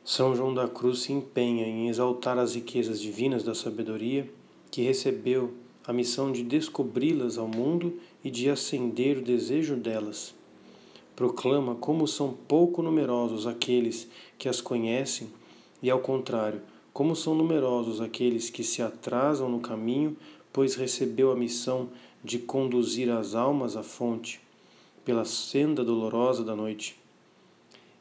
[0.01, 4.31] São João da Cruz se empenha em exaltar as riquezas divinas da sabedoria
[4.71, 10.33] que recebeu a missão de descobri-las ao mundo e de acender o desejo delas
[11.17, 15.27] proclama como são pouco numerosos aqueles que as conhecem
[15.81, 16.61] e, ao contrário,
[16.93, 20.15] como são numerosos aqueles que se atrasam no caminho,
[20.53, 21.89] pois recebeu a missão
[22.23, 24.39] de conduzir as almas à fonte,
[25.05, 26.99] pela senda dolorosa da noite.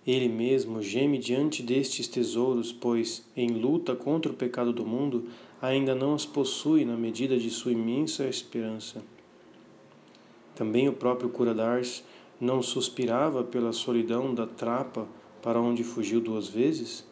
[0.06, 5.28] Ele mesmo geme diante destes tesouros, pois, em luta contra o pecado do mundo,
[5.60, 9.02] ainda não as possui na medida de sua imensa esperança.
[10.56, 12.04] Também o próprio cura d'Ars
[12.40, 15.06] não suspirava pela solidão da trapa
[15.40, 17.06] para onde fugiu duas vezes?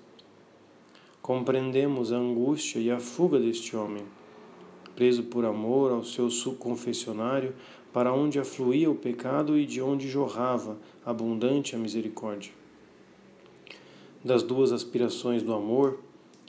[1.23, 4.05] Compreendemos a angústia e a fuga deste homem,
[4.97, 6.29] preso por amor ao seu
[6.59, 7.55] confessionário,
[7.93, 12.53] para onde afluía o pecado e de onde jorrava abundante a misericórdia.
[14.25, 16.01] Das duas aspirações do amor,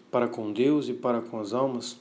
[0.09, 1.97] para com Deus e para com as almas,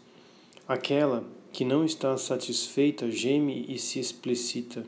[0.66, 4.84] aquela que não está satisfeita geme e se explicita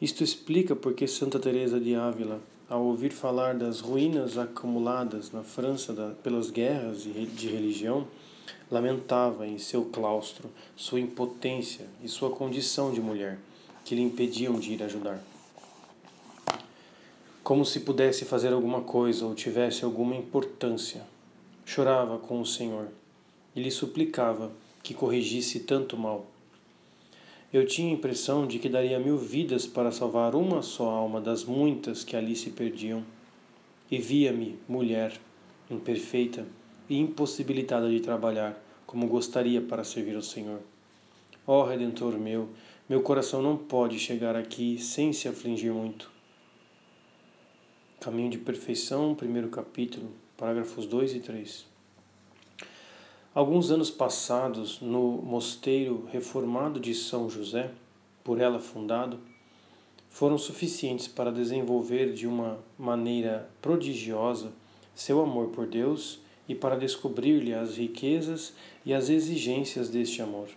[0.00, 6.16] isto explica porque Santa Teresa de Ávila, ao ouvir falar das ruínas acumuladas na França
[6.22, 8.06] pelas guerras de religião,
[8.70, 13.38] lamentava em seu claustro sua impotência e sua condição de mulher,
[13.84, 15.22] que lhe impediam de ir ajudar.
[17.42, 21.02] Como se pudesse fazer alguma coisa ou tivesse alguma importância.
[21.64, 22.88] Chorava com o Senhor
[23.56, 26.26] e lhe suplicava que corrigisse tanto mal.
[27.50, 31.44] Eu tinha a impressão de que daria mil vidas para salvar uma só alma das
[31.44, 33.02] muitas que ali se perdiam.
[33.90, 35.18] E via-me, mulher,
[35.70, 36.46] imperfeita
[36.88, 40.60] e impossibilitada de trabalhar como gostaria para servir ao Senhor.
[41.46, 42.48] Ó Redentor meu,
[42.88, 46.10] meu coração não pode chegar aqui sem se afligir muito.
[48.00, 51.66] Caminho de Perfeição, primeiro capítulo, parágrafos 2 e 3.
[53.34, 57.70] Alguns anos passados no mosteiro reformado de São José,
[58.24, 59.20] por ela fundado,
[60.08, 64.50] foram suficientes para desenvolver de uma maneira prodigiosa
[64.94, 70.48] seu amor por Deus e para descobrir-lhe as riquezas e as exigências deste amor.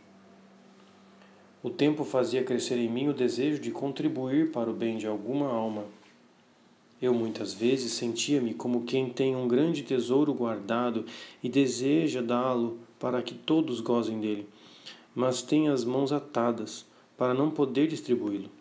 [1.61, 5.47] O tempo fazia crescer em mim o desejo de contribuir para o bem de alguma
[5.47, 5.85] alma
[7.01, 11.03] eu muitas vezes sentia-me como quem tem um grande tesouro guardado
[11.41, 14.47] e deseja dá-lo para que todos gozem dele,
[15.15, 16.85] mas tem as mãos atadas
[17.17, 18.51] para não poder distribuí-lo.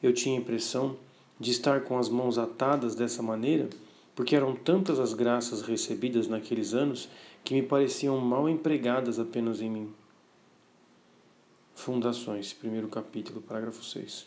[0.00, 0.96] Eu tinha a impressão
[1.40, 3.68] de estar com as mãos atadas dessa maneira,
[4.16, 7.06] porque eram tantas as graças recebidas naqueles anos
[7.44, 9.94] que me pareciam mal empregadas apenas em mim.
[11.74, 14.26] Fundações, primeiro capítulo, parágrafo 6.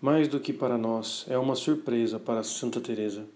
[0.00, 3.26] Mais do que para nós, é uma surpresa para Santa Teresa.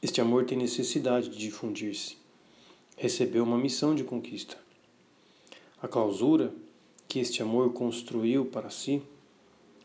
[0.00, 2.16] Este amor tem necessidade de difundir-se.
[2.96, 4.56] Recebeu uma missão de conquista.
[5.82, 6.52] A clausura
[7.06, 9.02] que este amor construiu para si,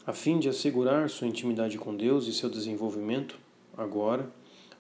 [0.05, 3.37] a fim de assegurar sua intimidade com Deus e seu desenvolvimento,
[3.77, 4.31] agora,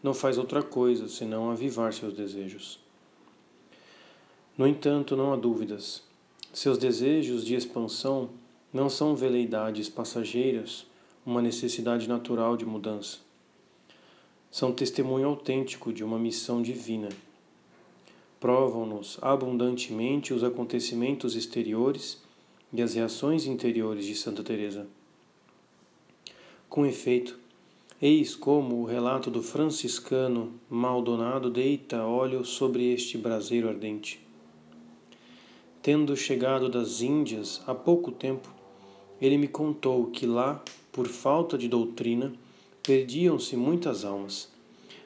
[0.01, 2.79] não faz outra coisa senão avivar seus desejos.
[4.57, 6.03] No entanto, não há dúvidas.
[6.53, 8.29] Seus desejos de expansão
[8.73, 10.85] não são veleidades passageiras,
[11.25, 13.19] uma necessidade natural de mudança.
[14.49, 17.09] São testemunho autêntico de uma missão divina.
[18.39, 22.21] Provam-nos abundantemente os acontecimentos exteriores
[22.73, 24.87] e as reações interiores de Santa Teresa.
[26.69, 27.39] Com efeito,
[28.01, 34.25] eis como o relato do franciscano Maldonado deita óleo sobre este braseiro ardente.
[35.81, 38.53] Tendo chegado das Índias há pouco tempo,
[39.21, 40.63] ele me contou que lá
[40.97, 42.33] por falta de doutrina,
[42.81, 44.51] perdiam-se muitas almas.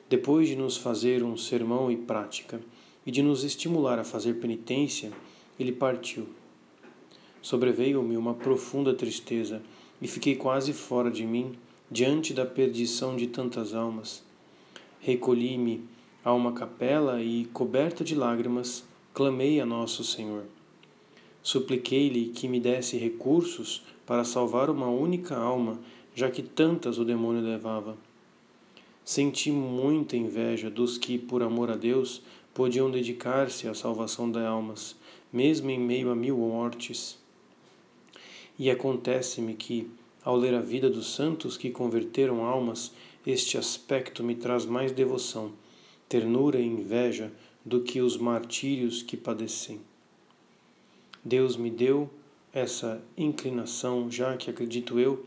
[0.07, 2.61] Depois de nos fazer um sermão e prática,
[3.05, 5.11] e de nos estimular a fazer penitência,
[5.59, 6.29] ele partiu.
[7.41, 9.61] Sobreveio-me uma profunda tristeza
[10.01, 11.57] e fiquei quase fora de mim
[11.91, 14.23] diante da perdição de tantas almas.
[15.01, 15.83] Recolhi-me
[16.23, 20.45] a uma capela e, coberta de lágrimas, clamei a Nosso Senhor.
[21.43, 25.79] Supliquei-lhe que me desse recursos para salvar uma única alma,
[26.15, 27.97] já que tantas o demônio levava.
[29.03, 32.21] Senti muita inveja dos que, por amor a Deus,
[32.53, 34.95] podiam dedicar-se à salvação de almas,
[35.33, 37.17] mesmo em meio a mil mortes.
[38.57, 39.89] E acontece-me que,
[40.23, 42.91] ao ler a vida dos santos que converteram almas,
[43.25, 45.51] este aspecto me traz mais devoção,
[46.07, 47.31] ternura e inveja
[47.65, 49.79] do que os martírios que padecem.
[51.23, 52.09] Deus me deu
[52.53, 55.25] essa inclinação, já que acredito eu,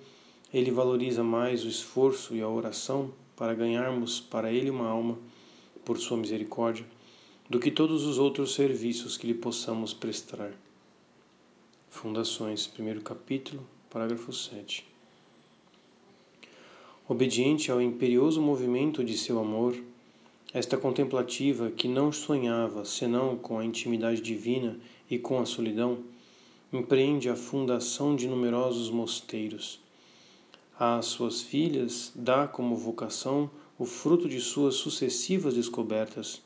[0.53, 5.19] ele valoriza mais o esforço e a oração para ganharmos para ele uma alma
[5.85, 6.87] por sua misericórdia
[7.49, 10.53] do que todos os outros serviços que lhe possamos prestar.
[11.91, 13.65] Fundações, primeiro capítulo,
[13.95, 14.85] parágrafo 7.
[17.09, 19.77] Obediente ao imperioso movimento de seu amor,
[20.53, 25.99] esta contemplativa que não sonhava senão com a intimidade divina e com a solidão,
[26.73, 29.79] empreende a fundação de numerosos mosteiros.
[30.77, 36.43] Às suas filhas dá como vocação o fruto de suas sucessivas descobertas.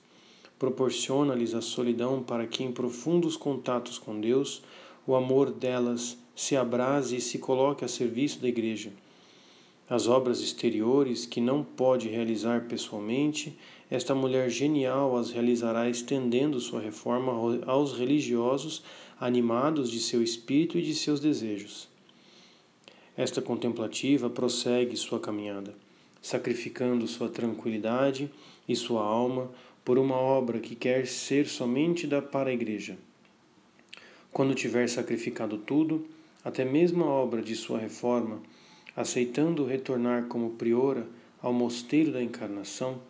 [0.59, 4.63] Proporciona-lhes a solidão para que, em profundos contatos com Deus,
[5.07, 8.93] o amor delas se abrase e se coloque a serviço da Igreja.
[9.91, 13.59] As obras exteriores que não pode realizar pessoalmente,
[13.91, 17.33] esta mulher genial as realizará estendendo sua reforma
[17.67, 18.85] aos religiosos
[19.19, 21.89] animados de seu espírito e de seus desejos.
[23.17, 25.75] Esta contemplativa prossegue sua caminhada,
[26.23, 28.31] sacrificando sua tranquilidade
[28.69, 29.51] e sua alma
[29.85, 32.97] por uma obra que quer ser somente da para a igreja.
[34.33, 36.07] Quando tiver sacrificado tudo,
[36.45, 38.41] até mesmo a obra de sua reforma,
[38.97, 41.07] aceitando retornar como priora
[41.43, 43.01] ao mosteiro da encarnação,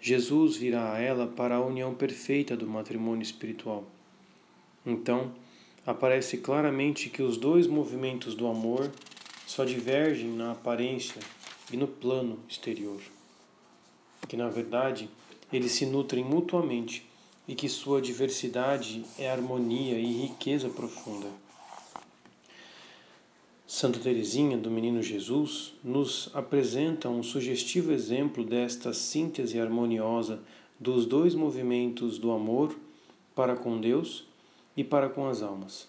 [0.00, 3.84] Jesus virá a ela para a união perfeita do matrimônio espiritual.
[4.84, 5.32] Então,
[5.86, 8.90] aparece claramente que os dois movimentos do amor
[9.46, 11.20] só divergem na aparência
[11.72, 13.00] e no plano exterior.
[14.28, 15.08] Que, na verdade,
[15.52, 17.06] eles se nutrem mutuamente
[17.46, 21.28] e que sua diversidade é harmonia e riqueza profunda.
[23.74, 30.40] Santa Teresinha do Menino Jesus nos apresenta um sugestivo exemplo desta síntese harmoniosa
[30.78, 32.76] dos dois movimentos do amor
[33.34, 34.26] para com Deus
[34.76, 35.88] e para com as almas.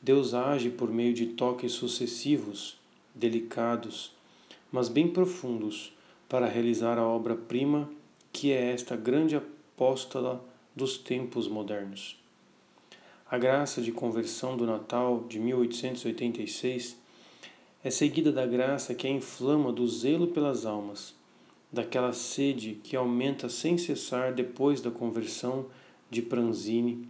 [0.00, 2.78] Deus age por meio de toques sucessivos,
[3.12, 4.12] delicados,
[4.70, 5.92] mas bem profundos,
[6.28, 7.90] para realizar a obra-prima
[8.32, 10.40] que é esta grande apóstola
[10.76, 12.20] dos tempos modernos.
[13.28, 16.99] A graça de conversão do Natal de 1886
[17.82, 21.14] é seguida da graça que a inflama do zelo pelas almas,
[21.72, 25.66] daquela sede que aumenta sem cessar depois da conversão
[26.10, 27.08] de Pranzini.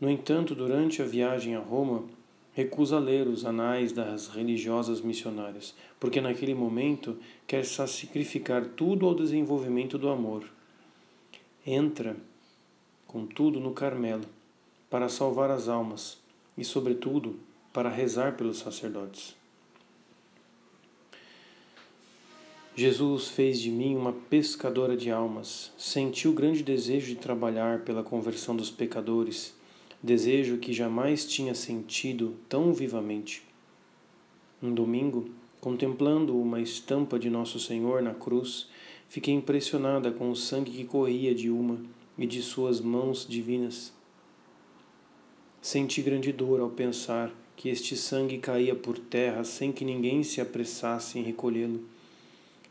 [0.00, 2.04] No entanto, durante a viagem a Roma,
[2.52, 9.98] recusa ler os anais das religiosas missionárias, porque naquele momento quer sacrificar tudo ao desenvolvimento
[9.98, 10.44] do amor.
[11.66, 12.16] Entra,
[13.06, 14.24] contudo, no Carmelo,
[14.88, 16.18] para salvar as almas
[16.56, 17.38] e, sobretudo,
[17.76, 19.36] para rezar pelos sacerdotes.
[22.74, 28.02] Jesus fez de mim uma pescadora de almas, senti o grande desejo de trabalhar pela
[28.02, 29.54] conversão dos pecadores,
[30.02, 33.42] desejo que jamais tinha sentido tão vivamente.
[34.62, 35.28] Um domingo,
[35.60, 38.70] contemplando uma estampa de Nosso Senhor na cruz,
[39.06, 41.78] fiquei impressionada com o sangue que corria de uma
[42.16, 43.92] e de suas mãos divinas.
[45.60, 50.40] Senti grande dor ao pensar que este sangue caía por terra sem que ninguém se
[50.40, 51.82] apressasse em recolhê-lo,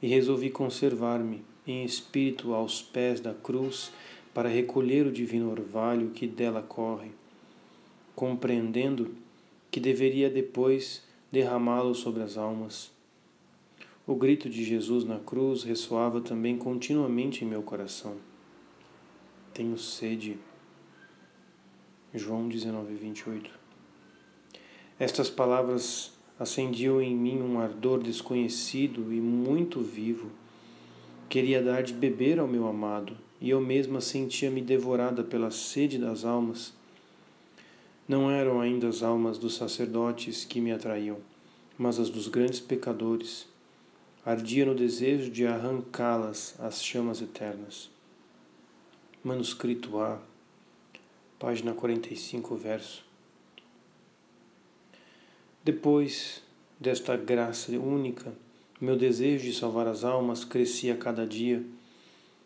[0.01, 3.91] e resolvi conservar-me em espírito aos pés da cruz
[4.33, 7.09] para recolher o divino orvalho que dela corre,
[8.15, 9.15] compreendendo
[9.71, 12.91] que deveria depois derramá-lo sobre as almas.
[14.05, 18.17] O grito de Jesus na cruz ressoava também continuamente em meu coração.
[19.53, 20.37] Tenho sede.
[22.13, 23.64] João 19, 28.
[24.97, 30.29] Estas palavras acendiam em mim um ardor desconhecido e muito vivo.
[31.27, 36.23] Queria dar de beber ao meu amado, e eu mesma sentia-me devorada pela sede das
[36.23, 36.73] almas.
[38.07, 41.17] Não eram ainda as almas dos sacerdotes que me atraíam,
[41.77, 43.47] mas as dos grandes pecadores.
[44.25, 47.89] Ardia no desejo de arrancá-las às chamas eternas.
[49.21, 50.19] Manuscrito A,
[51.37, 53.14] página 45, verso.
[55.65, 56.43] Depois
[56.79, 58.31] desta graça única,
[58.79, 61.65] meu desejo de salvar as almas crescia a cada dia.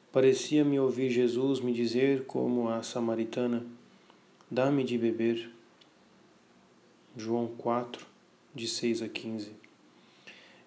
[0.10, 3.66] Parecia-me ouvir Jesus me dizer, como a samaritana:
[4.50, 5.52] Dá-me de beber.
[7.18, 8.06] João 4,
[8.56, 9.52] de 6 a 15.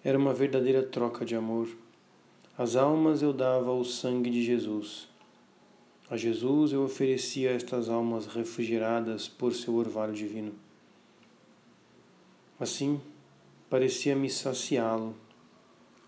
[0.03, 1.67] Era uma verdadeira troca de amor.
[2.55, 5.07] As almas eu dava o sangue de Jesus.
[6.07, 10.53] A Jesus eu oferecia estas almas refrigeradas por seu orvalho divino.
[12.63, 13.01] Assim,
[13.69, 15.13] parecia-me saciá-lo,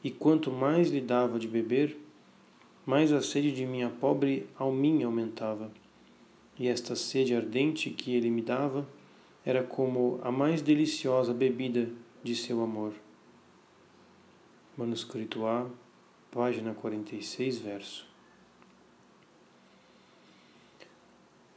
[0.02, 1.98] e quanto mais lhe dava de beber,
[2.86, 5.70] mais a sede de minha pobre alminha aumentava.
[6.58, 8.88] E esta sede ardente que ele me dava
[9.46, 11.90] era como a mais deliciosa bebida
[12.24, 12.94] de seu amor.
[14.78, 15.70] Manuscrito A,
[16.32, 18.08] página 46, verso.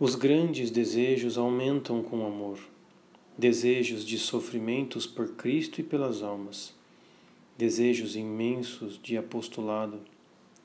[0.00, 2.58] Os grandes desejos aumentam com o amor,
[3.38, 6.74] desejos de sofrimentos por Cristo e pelas almas,
[7.56, 10.00] desejos imensos de apostolado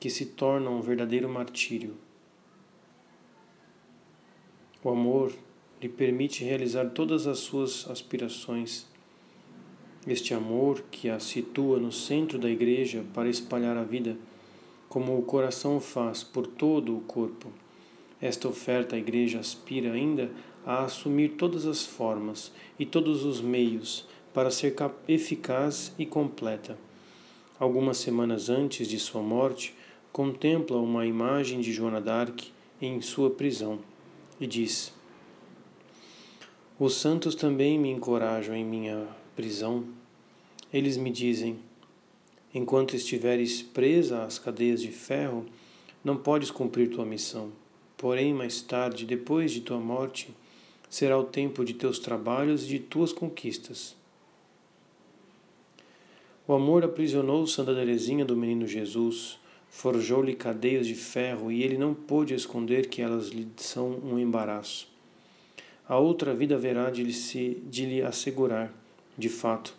[0.00, 1.94] que se tornam um verdadeiro martírio.
[4.82, 5.32] O amor
[5.80, 8.86] lhe permite realizar todas as suas aspirações.
[10.06, 14.18] Este amor que a situa no centro da igreja para espalhar a vida,
[14.88, 17.50] como o coração faz por todo o corpo.
[18.20, 20.30] Esta oferta a igreja aspira ainda
[20.66, 24.74] a assumir todas as formas e todos os meios para ser
[25.06, 26.76] eficaz e completa.
[27.58, 29.74] Algumas semanas antes de sua morte,
[30.12, 33.78] contempla uma imagem de Joana d'Arc em sua prisão
[34.40, 34.92] e diz:
[36.78, 39.06] Os santos também me encorajam em minha
[39.36, 39.84] prisão.
[40.72, 41.58] Eles me dizem:
[42.52, 45.46] Enquanto estiveres presa às cadeias de ferro,
[46.04, 47.50] não podes cumprir tua missão.
[47.96, 50.34] Porém, mais tarde, depois de tua morte,
[50.94, 53.96] será o tempo de teus trabalhos e de tuas conquistas.
[56.46, 61.92] O amor aprisionou Santa Teresinha do Menino Jesus forjou-lhe cadeias de ferro e ele não
[61.92, 64.86] pôde esconder que elas lhe são um embaraço.
[65.88, 68.72] A outra vida haverá de lhe, se, de lhe assegurar,
[69.18, 69.74] de fato,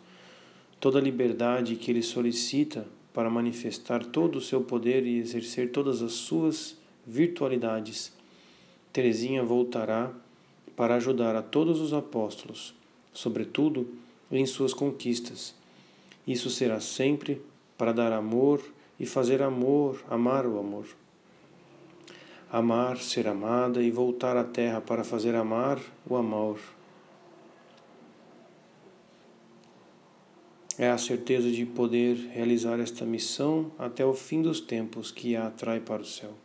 [0.82, 6.02] toda a liberdade que ele solicita para manifestar todo o seu poder e exercer todas
[6.02, 6.76] as suas
[7.08, 8.12] virtualidades.
[8.92, 10.12] Teresinha voltará
[10.76, 12.74] para ajudar a todos os apóstolos,
[13.14, 13.88] sobretudo
[14.32, 15.56] em suas conquistas.
[16.28, 17.42] Isso será sempre
[17.78, 18.62] para dar amor
[19.00, 20.86] e fazer amor, amar o amor.
[22.52, 26.60] Amar, ser amada e voltar à terra para fazer amar o amor.
[30.78, 35.48] É a certeza de poder realizar esta missão até o fim dos tempos que a
[35.48, 36.45] atrai para o céu.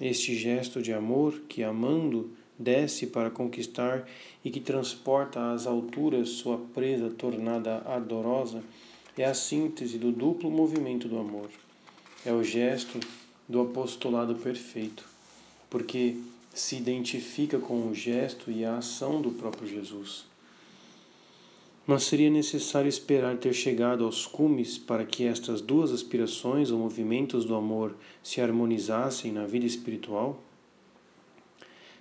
[0.00, 4.06] Este gesto de amor que, amando, desce para conquistar
[4.44, 8.62] e que transporta às alturas sua presa tornada ardorosa,
[9.16, 11.48] é a síntese do duplo movimento do amor.
[12.24, 13.00] É o gesto
[13.48, 15.04] do apostolado perfeito,
[15.70, 16.16] porque
[16.52, 20.26] se identifica com o gesto e a ação do próprio Jesus.
[21.86, 27.44] Mas seria necessário esperar ter chegado aos cumes para que estas duas aspirações ou movimentos
[27.44, 30.42] do amor se harmonizassem na vida espiritual?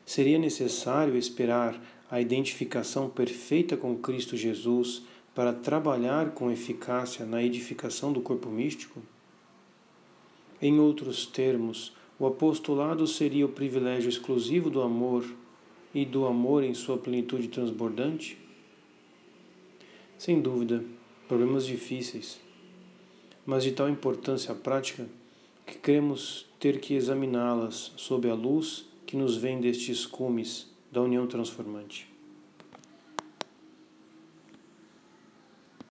[0.03, 1.79] Seria necessário esperar
[2.09, 5.03] a identificação perfeita com Cristo Jesus
[5.35, 9.01] para trabalhar com eficácia na edificação do corpo místico?
[10.59, 15.25] Em outros termos, o apostolado seria o privilégio exclusivo do amor
[15.93, 18.44] e do amor em sua plenitude transbordante?
[20.17, 20.83] Sem dúvida,
[21.27, 22.39] problemas difíceis,
[23.45, 25.07] mas de tal importância prática
[25.65, 31.27] que cremos ter que examiná-las sob a luz que nos vem destes cumes da união
[31.27, 32.14] transformante.